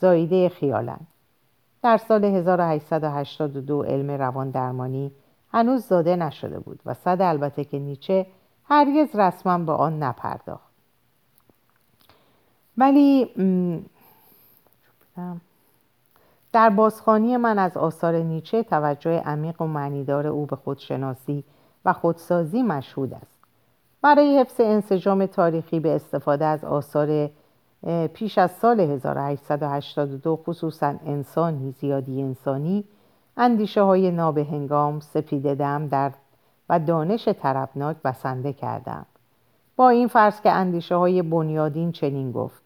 زاییده 0.00 0.48
خیالند. 0.48 1.06
در 1.82 1.96
سال 1.96 2.24
1882 2.24 3.82
علم 3.82 4.10
روان 4.10 4.50
درمانی 4.50 5.12
هنوز 5.52 5.86
زاده 5.86 6.16
نشده 6.16 6.58
بود 6.58 6.80
و 6.86 6.94
صد 6.94 7.22
البته 7.22 7.64
که 7.64 7.78
نیچه 7.78 8.26
هرگز 8.64 9.16
رسما 9.16 9.58
به 9.58 9.72
آن 9.72 10.02
نپرداخت. 10.02 10.72
ولی 12.78 13.30
در 16.52 16.70
بازخانی 16.70 17.36
من 17.36 17.58
از 17.58 17.76
آثار 17.76 18.14
نیچه 18.14 18.62
توجه 18.62 19.20
عمیق 19.20 19.62
و 19.62 19.66
معنیدار 19.66 20.26
او 20.26 20.46
به 20.46 20.56
خودشناسی 20.56 21.44
و 21.84 21.92
خودسازی 21.92 22.62
مشهود 22.62 23.14
است. 23.14 23.38
برای 24.02 24.38
حفظ 24.38 24.60
انسجام 24.60 25.26
تاریخی 25.26 25.80
به 25.80 25.94
استفاده 25.94 26.44
از 26.44 26.64
آثار 26.64 27.30
پیش 28.14 28.38
از 28.38 28.50
سال 28.50 28.80
1882 28.80 30.36
خصوصا 30.46 30.94
انسانی 31.06 31.70
زیادی 31.70 32.22
انسانی 32.22 32.84
اندیشه 33.36 33.82
های 33.82 34.10
نابهنگام 34.10 35.00
سپید 35.00 35.54
دم 35.54 35.88
در 35.88 36.12
و 36.68 36.78
دانش 36.78 37.28
طربناک 37.28 37.96
بسنده 38.04 38.52
کردم 38.52 39.06
با 39.76 39.88
این 39.88 40.08
فرض 40.08 40.40
که 40.40 40.52
اندیشه 40.52 40.94
های 40.94 41.22
بنیادین 41.22 41.92
چنین 41.92 42.32
گفت 42.32 42.62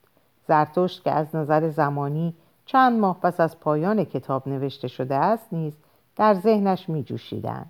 زرتشت 0.49 1.05
که 1.05 1.11
از 1.11 1.37
نظر 1.37 1.69
زمانی 1.69 2.35
چند 2.67 3.01
ماه 3.01 3.21
پس 3.21 3.41
از 3.41 3.61
پایان 3.61 4.05
کتاب 4.05 4.49
نوشته 4.49 4.89
شده 4.89 5.15
است 5.15 5.53
نیز 5.53 5.77
در 6.17 6.35
ذهنش 6.35 6.89
می 6.89 7.03
جوشیدن. 7.03 7.67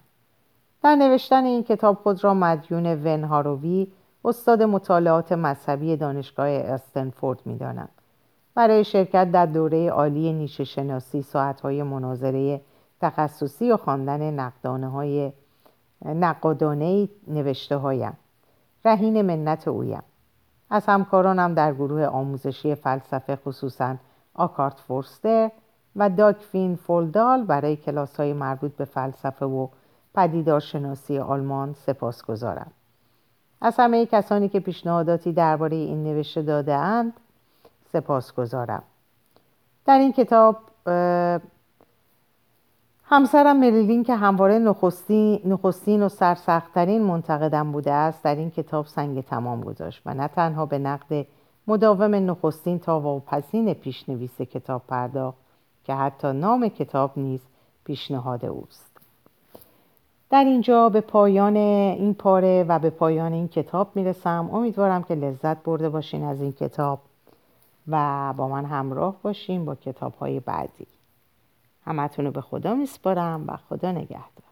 در 0.83 0.97
نوشتن 0.97 1.45
این 1.45 1.63
کتاب 1.63 1.97
خود 1.97 2.25
را 2.25 2.35
مدیون 2.35 2.87
ون 2.87 3.25
هاروی 3.25 3.87
استاد 4.27 4.63
مطالعات 4.63 5.33
مذهبی 5.33 5.97
دانشگاه 5.97 6.49
استنفورد 6.49 7.41
می 7.45 7.57
دانم. 7.57 7.89
برای 8.55 8.85
شرکت 8.85 9.33
در 9.33 9.47
دوره 9.47 9.91
عالی 9.91 10.33
نیشه 10.33 10.65
شناسی 10.65 11.23
ساعتهای 11.23 11.83
مناظره 11.83 12.61
تخصصی 13.01 13.73
و 13.73 13.77
خواندن 13.77 14.31
نقدانه 14.41 14.89
های 14.89 15.33
نقادانه 16.05 17.09
نوشته 17.29 17.77
هایم 17.77 18.17
رهین 18.85 19.23
منت 19.23 19.69
اویم 19.69 20.03
از 20.71 20.87
همکارانم 20.87 21.55
در 21.55 21.75
گروه 21.75 22.07
آموزشی 22.07 22.75
فلسفه 22.75 23.37
خصوصا 23.37 23.97
آکارت 24.35 24.81
فورستر 24.81 25.51
و 25.97 26.11
داکفین 26.11 26.77
فولدال 26.77 27.45
برای 27.45 27.77
کلاس 27.77 28.17
های 28.17 28.33
مربوط 28.33 28.73
به 28.73 28.85
فلسفه 28.85 29.47
و 29.47 29.69
پدیدارشناسی 30.15 31.19
آلمان 31.19 31.73
سپاس 31.73 32.25
گذارم. 32.25 32.71
از 33.67 33.75
همه 33.79 34.07
کسانی 34.07 34.49
که 34.49 34.61
پیشنهاداتی 34.61 35.33
درباره 35.33 35.77
این 35.77 36.05
نوشته 36.05 36.43
داده 36.43 36.75
اند 36.75 37.13
سپاس 37.93 38.33
گذارم. 38.33 38.83
در 39.85 39.99
این 39.99 40.13
کتاب 40.13 40.57
همسرم 43.05 43.57
مریلین 43.57 44.05
که 44.05 44.15
همواره 44.15 44.59
نخستین, 44.59 45.41
نخستین 45.45 46.03
و 46.03 46.09
سرسختترین 46.09 47.03
منتقدم 47.03 47.73
بوده 47.73 47.93
است 47.93 48.25
در 48.25 48.35
این 48.35 48.51
کتاب 48.51 48.87
سنگ 48.87 49.25
تمام 49.25 49.61
گذاشت 49.61 50.03
و 50.07 50.15
نه 50.15 50.29
تنها 50.29 50.67
به 50.67 50.79
نقد 50.79 51.27
مداوم 51.67 52.15
نخستین 52.15 52.79
تا 52.79 53.01
واپسین 53.01 53.75
پیشنویس 53.75 54.41
کتاب 54.41 54.83
پرداخت 54.89 55.39
که 55.85 55.95
حتی 55.95 56.33
نام 56.33 56.69
کتاب 56.69 57.13
نیز 57.17 57.41
پیشنهاد 57.85 58.45
اوست 58.45 58.96
در 60.31 60.45
اینجا 60.45 60.89
به 60.89 61.01
پایان 61.01 61.57
این 61.57 62.15
پاره 62.15 62.65
و 62.69 62.79
به 62.79 62.91
پایان 62.91 63.33
این 63.33 63.49
کتاب 63.49 63.91
می‌رسم. 63.95 64.51
امیدوارم 64.53 65.03
که 65.03 65.15
لذت 65.15 65.63
برده 65.63 65.89
باشین 65.89 66.25
از 66.25 66.41
این 66.41 66.53
کتاب 66.53 67.01
و 67.89 68.35
با 68.37 68.49
من 68.49 68.65
همراه 68.65 69.17
باشین 69.23 69.65
با 69.65 69.75
کتاب 69.75 70.15
های 70.15 70.41
بعدی. 70.41 70.87
همتون 71.85 72.25
رو 72.25 72.31
به 72.31 72.41
خدا 72.41 72.75
میسپارم 72.75 73.45
و 73.49 73.57
خدا 73.57 73.93
نگهدار. 73.93 74.46